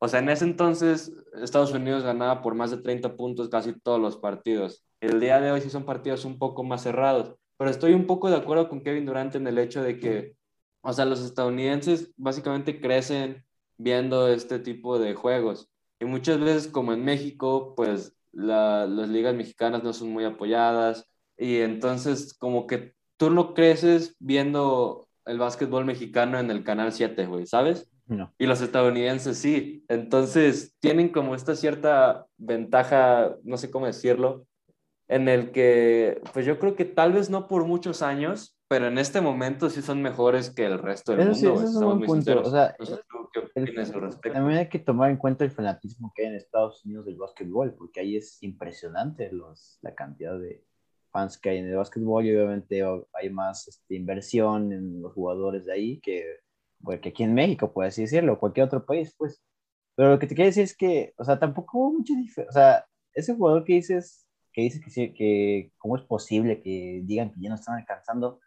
O 0.00 0.08
sea, 0.08 0.20
en 0.20 0.30
ese 0.30 0.44
entonces 0.44 1.12
Estados 1.42 1.72
Unidos 1.72 2.02
ganaba 2.02 2.42
por 2.42 2.54
más 2.54 2.70
de 2.70 2.78
30 2.78 3.16
puntos 3.16 3.48
casi 3.48 3.78
todos 3.78 4.00
los 4.00 4.16
partidos. 4.16 4.84
El 5.00 5.20
día 5.20 5.40
de 5.40 5.52
hoy 5.52 5.60
sí 5.60 5.70
son 5.70 5.84
partidos 5.84 6.24
un 6.24 6.38
poco 6.38 6.64
más 6.64 6.82
cerrados 6.82 7.36
pero 7.60 7.70
estoy 7.70 7.92
un 7.92 8.06
poco 8.06 8.30
de 8.30 8.36
acuerdo 8.36 8.70
con 8.70 8.80
Kevin 8.80 9.04
Durant 9.04 9.34
en 9.34 9.46
el 9.46 9.58
hecho 9.58 9.82
de 9.82 9.98
que, 9.98 10.34
o 10.80 10.94
sea, 10.94 11.04
los 11.04 11.20
estadounidenses 11.20 12.10
básicamente 12.16 12.80
crecen 12.80 13.44
viendo 13.76 14.28
este 14.28 14.58
tipo 14.58 14.98
de 14.98 15.14
juegos. 15.14 15.68
Y 16.00 16.06
muchas 16.06 16.40
veces, 16.40 16.68
como 16.68 16.94
en 16.94 17.04
México, 17.04 17.74
pues 17.76 18.16
las 18.32 18.88
ligas 18.88 19.34
mexicanas 19.34 19.82
no 19.82 19.92
son 19.92 20.08
muy 20.10 20.24
apoyadas. 20.24 21.06
Y 21.36 21.58
entonces, 21.58 22.32
como 22.32 22.66
que 22.66 22.94
tú 23.18 23.28
no 23.28 23.52
creces 23.52 24.16
viendo 24.20 25.10
el 25.26 25.36
básquetbol 25.38 25.84
mexicano 25.84 26.38
en 26.38 26.50
el 26.50 26.64
canal 26.64 26.94
7, 26.94 27.26
güey, 27.26 27.44
¿sabes? 27.44 27.90
No. 28.10 28.34
Y 28.38 28.46
los 28.46 28.60
estadounidenses 28.60 29.38
sí. 29.38 29.84
Entonces, 29.88 30.76
tienen 30.80 31.10
como 31.10 31.36
esta 31.36 31.54
cierta 31.54 32.26
ventaja, 32.36 33.36
no 33.44 33.56
sé 33.56 33.70
cómo 33.70 33.86
decirlo, 33.86 34.46
en 35.06 35.28
el 35.28 35.52
que, 35.52 36.20
pues 36.32 36.44
yo 36.44 36.58
creo 36.58 36.74
que 36.74 36.84
tal 36.84 37.12
vez 37.12 37.30
no 37.30 37.46
por 37.46 37.64
muchos 37.64 38.02
años, 38.02 38.56
pero 38.68 38.88
en 38.88 38.98
este 38.98 39.20
momento 39.20 39.70
sí 39.70 39.80
son 39.80 40.02
mejores 40.02 40.50
que 40.50 40.66
el 40.66 40.78
resto 40.78 41.12
del 41.12 41.30
mundo. 41.30 41.34
Sí, 41.34 41.46
eso 41.46 42.00
es 42.00 42.06
punto. 42.06 42.42
O 42.42 42.50
sea, 42.50 42.76
también 44.32 44.58
hay 44.58 44.68
que 44.68 44.78
tomar 44.80 45.10
en 45.10 45.16
cuenta 45.16 45.44
el 45.44 45.52
fanatismo 45.52 46.12
que 46.14 46.22
hay 46.22 46.28
en 46.28 46.34
Estados 46.34 46.84
Unidos 46.84 47.06
del 47.06 47.16
básquetbol, 47.16 47.74
porque 47.74 48.00
ahí 48.00 48.16
es 48.16 48.42
impresionante 48.42 49.30
los, 49.30 49.78
la 49.82 49.94
cantidad 49.94 50.36
de 50.38 50.64
fans 51.12 51.38
que 51.38 51.50
hay 51.50 51.58
en 51.58 51.68
el 51.68 51.76
básquetbol 51.76 52.24
y 52.24 52.34
obviamente 52.34 52.82
hay 53.12 53.30
más 53.30 53.68
este, 53.68 53.94
inversión 53.94 54.72
en 54.72 55.00
los 55.00 55.12
jugadores 55.12 55.66
de 55.66 55.72
ahí 55.72 56.00
que, 56.00 56.24
pues, 56.82 57.00
que 57.00 57.10
aquí 57.10 57.22
en 57.22 57.34
México, 57.34 57.72
por 57.72 57.84
así 57.84 58.02
decirlo, 58.02 58.38
cualquier 58.38 58.66
otro 58.66 58.84
país, 58.84 59.14
pues. 59.16 59.42
Pero 59.96 60.10
lo 60.10 60.18
que 60.18 60.26
te 60.26 60.34
quiero 60.34 60.48
decir 60.48 60.64
es 60.64 60.76
que, 60.76 61.14
o 61.16 61.24
sea, 61.24 61.38
tampoco 61.38 61.78
hubo 61.78 61.92
mucha 61.98 62.14
diferencia. 62.14 62.50
O 62.50 62.52
sea, 62.52 62.86
ese 63.14 63.34
jugador 63.34 63.64
que 63.64 63.74
dices 63.74 64.26
que 64.52 64.62
dice 64.62 64.80
que, 64.80 65.14
que 65.14 65.72
cómo 65.78 65.96
es 65.96 66.02
posible 66.02 66.60
que 66.60 67.02
digan 67.04 67.30
que 67.30 67.40
ya 67.40 67.48
no 67.48 67.54
están 67.54 67.76
alcanzando. 67.76 68.40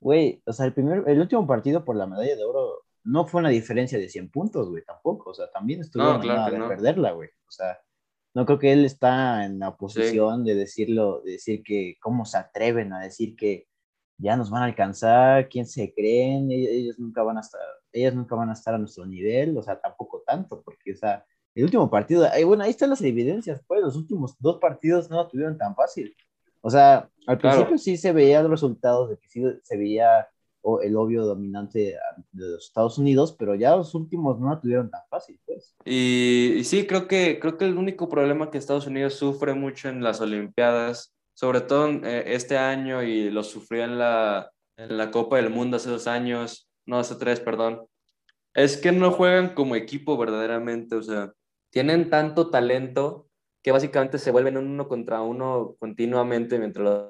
Güey, 0.00 0.42
o 0.46 0.52
sea, 0.52 0.66
el, 0.66 0.72
primer, 0.72 1.04
el 1.08 1.20
último 1.20 1.46
partido 1.46 1.84
por 1.84 1.96
la 1.96 2.06
medalla 2.06 2.36
de 2.36 2.44
oro 2.44 2.84
no 3.04 3.26
fue 3.26 3.40
una 3.40 3.50
diferencia 3.50 3.98
de 3.98 4.08
100 4.08 4.30
puntos, 4.30 4.68
güey, 4.68 4.84
tampoco. 4.84 5.30
O 5.30 5.34
sea, 5.34 5.50
también 5.50 5.80
estuvo 5.80 6.02
no, 6.02 6.20
claro 6.20 6.54
de 6.54 6.68
perderla, 6.68 7.12
güey. 7.12 7.28
O 7.46 7.50
sea, 7.50 7.80
no 8.34 8.46
creo 8.46 8.58
que 8.58 8.72
él 8.72 8.84
está 8.84 9.44
en 9.44 9.58
la 9.58 9.76
posición 9.76 10.44
de 10.44 10.54
decirlo, 10.54 11.20
de 11.22 11.32
decir 11.32 11.62
que 11.62 11.96
cómo 12.00 12.24
se 12.24 12.38
atreven 12.38 12.92
a 12.92 13.00
decir 13.00 13.36
que 13.36 13.66
ya 14.20 14.36
nos 14.36 14.50
van 14.50 14.62
a 14.62 14.66
alcanzar, 14.66 15.48
quién 15.48 15.66
se 15.66 15.92
creen, 15.94 16.50
ellos 16.50 16.98
nunca 16.98 17.22
van 17.22 17.38
a 17.38 17.40
estar, 17.40 17.60
ellas 17.92 18.14
nunca 18.14 18.34
van 18.34 18.50
a 18.50 18.52
estar 18.52 18.74
a 18.74 18.78
nuestro 18.78 19.06
nivel, 19.06 19.56
o 19.56 19.62
sea, 19.62 19.80
tampoco 19.80 20.22
tanto, 20.26 20.62
porque, 20.62 20.92
o 20.92 20.96
sea, 20.96 21.24
el 21.54 21.64
último 21.64 21.90
partido, 21.90 22.26
bueno, 22.46 22.64
ahí 22.64 22.70
están 22.70 22.90
las 22.90 23.02
evidencias, 23.02 23.60
pues 23.66 23.80
los 23.80 23.96
últimos 23.96 24.36
dos 24.38 24.58
partidos 24.58 25.10
no 25.10 25.16
lo 25.16 25.28
tuvieron 25.28 25.58
tan 25.58 25.74
fácil. 25.74 26.14
O 26.60 26.70
sea, 26.70 27.08
al 27.26 27.38
principio 27.38 27.78
sí 27.78 27.96
se 27.96 28.12
veían 28.12 28.42
los 28.42 28.52
resultados 28.52 29.10
de 29.10 29.18
que 29.18 29.28
sí 29.28 29.42
se 29.62 29.76
veía 29.76 30.28
el 30.82 30.96
obvio 30.96 31.24
dominante 31.24 31.96
de 32.32 32.48
los 32.48 32.66
Estados 32.66 32.98
Unidos, 32.98 33.34
pero 33.38 33.54
ya 33.54 33.76
los 33.76 33.94
últimos 33.94 34.38
no 34.38 34.50
la 34.50 34.60
tuvieron 34.60 34.90
tan 34.90 35.00
fácil, 35.08 35.40
pues. 35.46 35.74
Y, 35.84 36.60
sí, 36.64 36.86
creo 36.86 37.08
que, 37.08 37.38
creo 37.40 37.56
que 37.56 37.64
el 37.64 37.78
único 37.78 38.08
problema 38.08 38.50
que 38.50 38.58
Estados 38.58 38.86
Unidos 38.86 39.14
sufre 39.14 39.54
mucho 39.54 39.88
en 39.88 40.02
las 40.02 40.20
Olimpiadas, 40.20 41.14
sobre 41.40 41.62
todo 41.62 41.88
eh, 41.88 42.34
este 42.34 42.58
año 42.58 43.02
y 43.02 43.30
lo 43.30 43.42
sufrió 43.42 43.84
en 43.84 43.98
la, 43.98 44.52
en 44.76 44.98
la 44.98 45.10
Copa 45.10 45.36
del 45.36 45.48
Mundo 45.48 45.78
hace 45.78 45.88
dos 45.88 46.06
años, 46.06 46.70
no 46.84 46.98
hace 46.98 47.14
tres, 47.14 47.40
perdón, 47.40 47.86
es 48.52 48.76
que 48.76 48.92
no 48.92 49.10
juegan 49.10 49.54
como 49.54 49.74
equipo 49.74 50.18
verdaderamente, 50.18 50.96
o 50.96 51.02
sea, 51.02 51.32
tienen 51.70 52.10
tanto 52.10 52.50
talento 52.50 53.26
que 53.62 53.72
básicamente 53.72 54.18
se 54.18 54.30
vuelven 54.30 54.58
uno 54.58 54.86
contra 54.86 55.22
uno 55.22 55.76
continuamente 55.78 56.58
mientras 56.58 57.06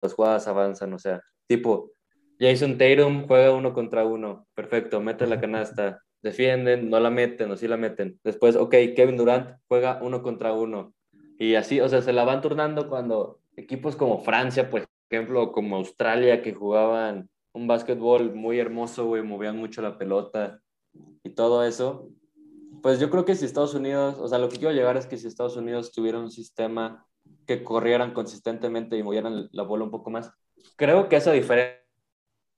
las 0.00 0.12
jugadas 0.14 0.46
avanzan. 0.46 0.92
O 0.92 0.98
sea, 1.00 1.20
tipo, 1.48 1.90
Jason 2.38 2.78
Tatum 2.78 3.26
juega 3.26 3.52
uno 3.52 3.74
contra 3.74 4.04
uno, 4.04 4.46
perfecto, 4.54 5.00
mete 5.00 5.26
la 5.26 5.40
canasta, 5.40 6.04
defienden, 6.22 6.88
no 6.88 7.00
la 7.00 7.10
meten 7.10 7.50
o 7.50 7.56
sí 7.56 7.66
la 7.66 7.76
meten. 7.76 8.20
Después, 8.22 8.54
ok, 8.54 8.70
Kevin 8.94 9.16
Durant 9.16 9.56
juega 9.66 9.98
uno 10.02 10.22
contra 10.22 10.52
uno. 10.52 10.94
Y 11.36 11.56
así, 11.56 11.80
o 11.80 11.88
sea, 11.88 12.00
se 12.00 12.12
la 12.12 12.22
van 12.24 12.42
turnando 12.42 12.88
cuando 12.88 13.39
equipos 13.56 13.96
como 13.96 14.22
Francia, 14.22 14.70
por 14.70 14.86
ejemplo, 15.10 15.52
como 15.52 15.76
Australia, 15.76 16.42
que 16.42 16.54
jugaban 16.54 17.28
un 17.52 17.66
básquetbol 17.66 18.34
muy 18.34 18.58
hermoso, 18.58 19.06
güey, 19.06 19.22
movían 19.22 19.56
mucho 19.56 19.82
la 19.82 19.98
pelota 19.98 20.60
y 21.22 21.30
todo 21.30 21.64
eso. 21.64 22.08
Pues 22.82 23.00
yo 23.00 23.10
creo 23.10 23.24
que 23.24 23.34
si 23.34 23.44
Estados 23.44 23.74
Unidos, 23.74 24.18
o 24.18 24.28
sea, 24.28 24.38
lo 24.38 24.48
que 24.48 24.58
quiero 24.58 24.72
llegar 24.72 24.96
es 24.96 25.06
que 25.06 25.16
si 25.16 25.26
Estados 25.26 25.56
Unidos 25.56 25.92
tuviera 25.92 26.18
un 26.18 26.30
sistema 26.30 27.06
que 27.46 27.62
corrieran 27.62 28.14
consistentemente 28.14 28.96
y 28.96 29.02
movieran 29.02 29.48
la 29.52 29.62
bola 29.64 29.84
un 29.84 29.90
poco 29.90 30.10
más, 30.10 30.32
creo 30.76 31.08
que 31.08 31.16
esa 31.16 31.32
diferencia 31.32 31.79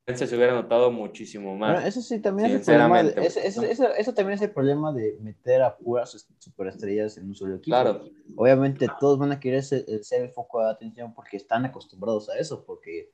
se 0.07 0.37
hubiera 0.37 0.55
notado 0.55 0.91
muchísimo 0.91 1.57
más. 1.57 1.87
eso 1.87 2.03
sí, 2.03 2.19
también 2.21 2.51
es 2.51 2.69
el 2.69 2.75
problema. 2.75 3.01
eso, 3.01 4.15
también 4.15 4.35
es 4.35 4.43
el 4.43 4.51
problema 4.51 4.93
de 4.93 5.17
meter 5.21 5.63
a 5.63 5.77
puras 5.77 6.27
superestrellas 6.39 7.17
en 7.19 7.29
un 7.29 7.35
solo 7.35 7.57
equipo. 7.57 7.77
Claro. 7.77 8.05
Obviamente 8.37 8.89
todos 8.99 9.19
van 9.19 9.33
a 9.33 9.39
querer 9.39 9.63
ser, 9.63 9.85
el 9.89 10.31
foco 10.31 10.63
de 10.63 10.71
atención 10.71 11.15
porque 11.15 11.37
están 11.37 11.65
acostumbrados 11.65 12.29
a 12.31 12.39
eso, 12.39 12.65
porque 12.65 13.13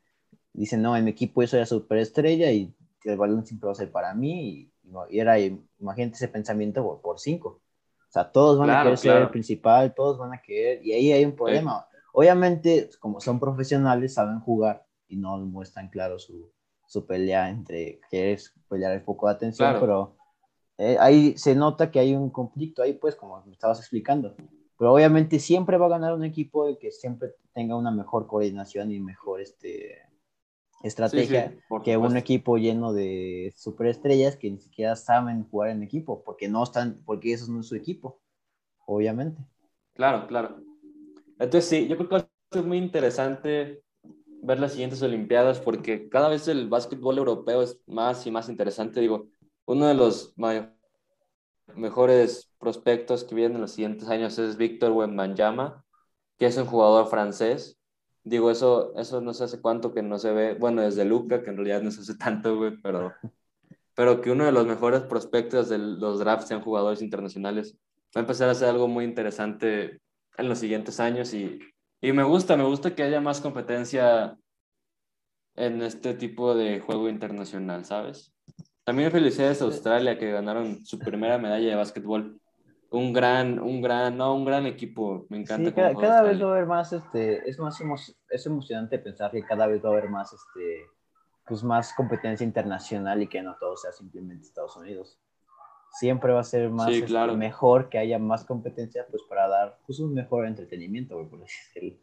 dicen, 0.52 0.80
no, 0.80 0.96
en 0.96 1.04
mi 1.04 1.10
equipo 1.10 1.42
yo 1.42 1.48
soy 1.48 1.60
la 1.60 1.66
superestrella 1.66 2.50
y 2.50 2.74
el 3.04 3.16
balón 3.16 3.44
siempre 3.44 3.66
va 3.66 3.72
a 3.72 3.76
ser 3.76 3.92
para 3.92 4.14
mí. 4.14 4.72
Y, 5.10 5.18
era, 5.18 5.38
imagínate 5.38 6.16
ese 6.16 6.28
pensamiento 6.28 7.00
por, 7.02 7.20
cinco. 7.20 7.60
O 8.08 8.10
sea, 8.10 8.32
todos 8.32 8.58
van 8.58 8.70
a 8.70 8.82
querer 8.82 8.96
ser 8.96 9.22
el 9.22 9.28
principal, 9.28 9.94
todos 9.94 10.18
van 10.18 10.32
a 10.32 10.40
querer, 10.40 10.84
y 10.84 10.92
ahí 10.92 11.12
hay 11.12 11.26
un 11.26 11.36
problema. 11.36 11.86
Obviamente, 12.14 12.88
como 12.98 13.20
son 13.20 13.38
profesionales, 13.38 14.14
saben 14.14 14.40
jugar 14.40 14.86
y 15.06 15.16
no 15.16 15.36
muestran 15.38 15.88
claro 15.88 16.18
su, 16.18 16.50
su 16.88 17.06
pelea 17.06 17.50
entre 17.50 18.00
quieres 18.08 18.54
pelear 18.68 18.92
el 18.92 19.02
foco 19.02 19.28
de 19.28 19.34
atención, 19.34 19.76
pero 19.78 20.16
eh, 20.78 20.96
ahí 20.98 21.36
se 21.36 21.54
nota 21.54 21.90
que 21.90 22.00
hay 22.00 22.14
un 22.14 22.30
conflicto 22.30 22.82
ahí, 22.82 22.94
pues, 22.94 23.14
como 23.14 23.44
me 23.44 23.52
estabas 23.52 23.78
explicando. 23.78 24.34
Pero 24.78 24.94
obviamente 24.94 25.38
siempre 25.38 25.76
va 25.76 25.86
a 25.86 25.90
ganar 25.90 26.14
un 26.14 26.24
equipo 26.24 26.66
que 26.78 26.90
siempre 26.90 27.34
tenga 27.52 27.76
una 27.76 27.90
mejor 27.90 28.26
coordinación 28.26 28.90
y 28.90 29.00
mejor 29.00 29.42
este, 29.42 29.98
estrategia 30.82 31.54
que 31.84 31.98
un 31.98 32.16
equipo 32.16 32.56
lleno 32.56 32.94
de 32.94 33.52
superestrellas 33.54 34.36
que 34.36 34.50
ni 34.50 34.58
siquiera 34.58 34.96
saben 34.96 35.44
jugar 35.50 35.70
en 35.70 35.82
equipo, 35.82 36.24
porque 36.24 36.48
no 36.48 36.62
están, 36.62 37.02
porque 37.04 37.34
eso 37.34 37.52
no 37.52 37.60
es 37.60 37.66
su 37.66 37.76
equipo, 37.76 38.22
obviamente. 38.86 39.42
Claro, 39.92 40.26
claro. 40.26 40.62
Entonces 41.38 41.68
sí, 41.68 41.86
yo 41.86 41.98
creo 41.98 42.08
que 42.08 42.58
es 42.58 42.64
muy 42.64 42.78
interesante 42.78 43.82
ver 44.42 44.60
las 44.60 44.72
siguientes 44.72 45.02
Olimpiadas 45.02 45.60
porque 45.60 46.08
cada 46.08 46.28
vez 46.28 46.48
el 46.48 46.68
básquetbol 46.68 47.18
europeo 47.18 47.62
es 47.62 47.80
más 47.86 48.26
y 48.26 48.30
más 48.30 48.48
interesante. 48.48 49.00
Digo, 49.00 49.28
uno 49.66 49.86
de 49.86 49.94
los 49.94 50.34
mejores 51.74 52.50
prospectos 52.58 53.24
que 53.24 53.34
vienen 53.34 53.56
en 53.56 53.62
los 53.62 53.72
siguientes 53.72 54.08
años 54.08 54.38
es 54.38 54.56
Víctor 54.56 54.92
Wembanyama, 54.92 55.84
que 56.38 56.46
es 56.46 56.56
un 56.56 56.66
jugador 56.66 57.08
francés. 57.08 57.78
Digo, 58.24 58.50
eso, 58.50 58.94
eso 58.96 59.20
no 59.20 59.34
sé 59.34 59.44
hace 59.44 59.60
cuánto 59.60 59.92
que 59.92 60.02
no 60.02 60.18
se 60.18 60.32
ve, 60.32 60.54
bueno, 60.54 60.82
desde 60.82 61.04
Luca, 61.04 61.42
que 61.42 61.50
en 61.50 61.56
realidad 61.56 61.82
no 61.82 61.90
se 61.90 62.00
hace 62.00 62.16
tanto, 62.16 62.56
güey, 62.56 62.76
pero, 62.82 63.12
pero 63.94 64.20
que 64.20 64.30
uno 64.30 64.44
de 64.44 64.52
los 64.52 64.66
mejores 64.66 65.02
prospectos 65.02 65.68
de 65.68 65.78
los 65.78 66.18
drafts 66.18 66.48
sean 66.48 66.62
jugadores 66.62 67.02
internacionales 67.02 67.76
va 68.16 68.20
a 68.20 68.24
empezar 68.24 68.48
a 68.48 68.54
ser 68.54 68.68
algo 68.68 68.88
muy 68.88 69.04
interesante 69.04 70.00
en 70.36 70.48
los 70.48 70.58
siguientes 70.58 71.00
años 71.00 71.34
y 71.34 71.58
y 72.00 72.12
me 72.12 72.22
gusta, 72.22 72.56
me 72.56 72.64
gusta 72.64 72.94
que 72.94 73.02
haya 73.02 73.20
más 73.20 73.40
competencia 73.40 74.36
en 75.56 75.82
este 75.82 76.14
tipo 76.14 76.54
de 76.54 76.80
juego 76.80 77.08
internacional, 77.08 77.84
¿sabes? 77.84 78.32
También 78.84 79.10
felicidades 79.10 79.60
a 79.60 79.66
Australia 79.66 80.18
que 80.18 80.30
ganaron 80.30 80.84
su 80.86 80.98
primera 80.98 81.36
medalla 81.38 81.68
de 81.68 81.74
básquetbol. 81.74 82.40
Un 82.90 83.12
gran, 83.12 83.58
un 83.58 83.82
gran, 83.82 84.16
no, 84.16 84.34
un 84.34 84.44
gran 84.46 84.64
equipo. 84.64 85.26
Me 85.28 85.38
encanta. 85.38 85.68
Sí, 85.68 85.74
cada, 85.74 86.22
vez 86.22 86.40
va 86.40 86.48
a 86.48 86.52
haber 86.52 86.66
más, 86.66 86.92
este, 86.92 87.48
es 87.48 87.58
más 87.58 87.78
es 88.30 88.46
emocionante 88.46 88.98
pensar 88.98 89.30
que 89.30 89.44
cada 89.44 89.66
vez 89.66 89.84
va 89.84 89.90
a 89.90 89.92
haber 89.92 90.08
más, 90.08 90.32
este, 90.32 90.86
pues 91.46 91.62
más 91.64 91.92
competencia 91.92 92.44
internacional 92.44 93.22
y 93.22 93.26
que 93.26 93.42
no 93.42 93.56
todo 93.58 93.76
sea 93.76 93.92
simplemente 93.92 94.46
Estados 94.46 94.76
Unidos 94.76 95.18
siempre 95.92 96.32
va 96.32 96.40
a 96.40 96.44
ser 96.44 96.70
más 96.70 96.90
este, 96.90 97.12
mejor 97.36 97.88
que 97.88 97.98
haya 97.98 98.18
más 98.18 98.44
competencia, 98.44 99.06
pues 99.10 99.22
para 99.28 99.48
dar 99.48 99.78
pues, 99.86 99.98
un 100.00 100.14
mejor 100.14 100.46
entretenimiento, 100.46 101.16
por 101.28 101.40
decir, 101.40 102.00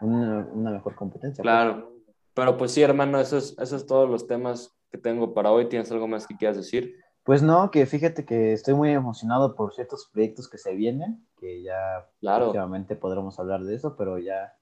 una, 0.00 0.46
una, 0.52 0.70
mejor 0.70 0.94
competencia. 0.94 1.42
Pues. 1.42 1.52
Claro, 1.52 1.92
pero 2.34 2.56
pues 2.56 2.72
sí, 2.72 2.82
hermano, 2.82 3.20
esos, 3.20 3.58
esos 3.58 3.86
todos 3.86 4.08
los 4.10 4.26
temas 4.26 4.76
que 4.90 4.98
tengo 4.98 5.34
para 5.34 5.50
hoy. 5.50 5.68
¿Tienes 5.68 5.90
algo 5.90 6.08
más 6.08 6.26
que 6.26 6.36
quieras 6.36 6.56
decir? 6.56 6.96
Pues 7.24 7.42
no, 7.42 7.70
que 7.70 7.86
fíjate 7.86 8.24
que 8.24 8.52
estoy 8.52 8.74
muy 8.74 8.90
emocionado 8.90 9.54
por 9.54 9.72
ciertos 9.72 10.10
proyectos 10.12 10.48
que 10.48 10.58
se 10.58 10.74
vienen, 10.74 11.26
que 11.36 11.62
ya 11.62 12.06
claro. 12.20 12.46
próximamente 12.46 12.96
podremos 12.96 13.38
hablar 13.38 13.62
de 13.64 13.74
eso, 13.74 13.96
pero 13.96 14.18
ya 14.18 14.54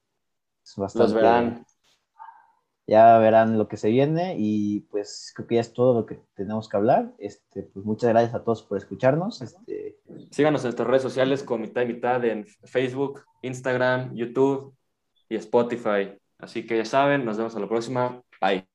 es 0.62 0.76
bastante... 0.76 1.04
Los 1.04 1.14
verán 1.14 1.66
ya 2.86 3.18
verán 3.18 3.58
lo 3.58 3.68
que 3.68 3.76
se 3.76 3.90
viene 3.90 4.36
y 4.38 4.80
pues 4.90 5.32
creo 5.34 5.46
que 5.46 5.54
ya 5.56 5.60
es 5.60 5.72
todo 5.72 5.94
lo 5.94 6.06
que 6.06 6.20
tenemos 6.34 6.68
que 6.68 6.76
hablar. 6.76 7.12
Este, 7.18 7.62
pues 7.62 7.84
muchas 7.84 8.10
gracias 8.10 8.34
a 8.34 8.42
todos 8.44 8.62
por 8.62 8.78
escucharnos. 8.78 9.40
Este... 9.42 9.98
Síganos 10.30 10.62
en 10.62 10.68
nuestras 10.68 10.88
redes 10.88 11.02
sociales 11.02 11.42
con 11.42 11.60
mitad 11.60 11.82
y 11.82 11.86
mitad 11.86 12.24
en 12.24 12.46
Facebook, 12.64 13.24
Instagram, 13.42 14.14
YouTube 14.14 14.74
y 15.28 15.36
Spotify. 15.36 16.18
Así 16.38 16.66
que 16.66 16.76
ya 16.76 16.84
saben, 16.84 17.24
nos 17.24 17.36
vemos 17.36 17.54
a 17.54 17.60
la 17.60 17.68
próxima. 17.68 18.20
Bye. 18.40 18.71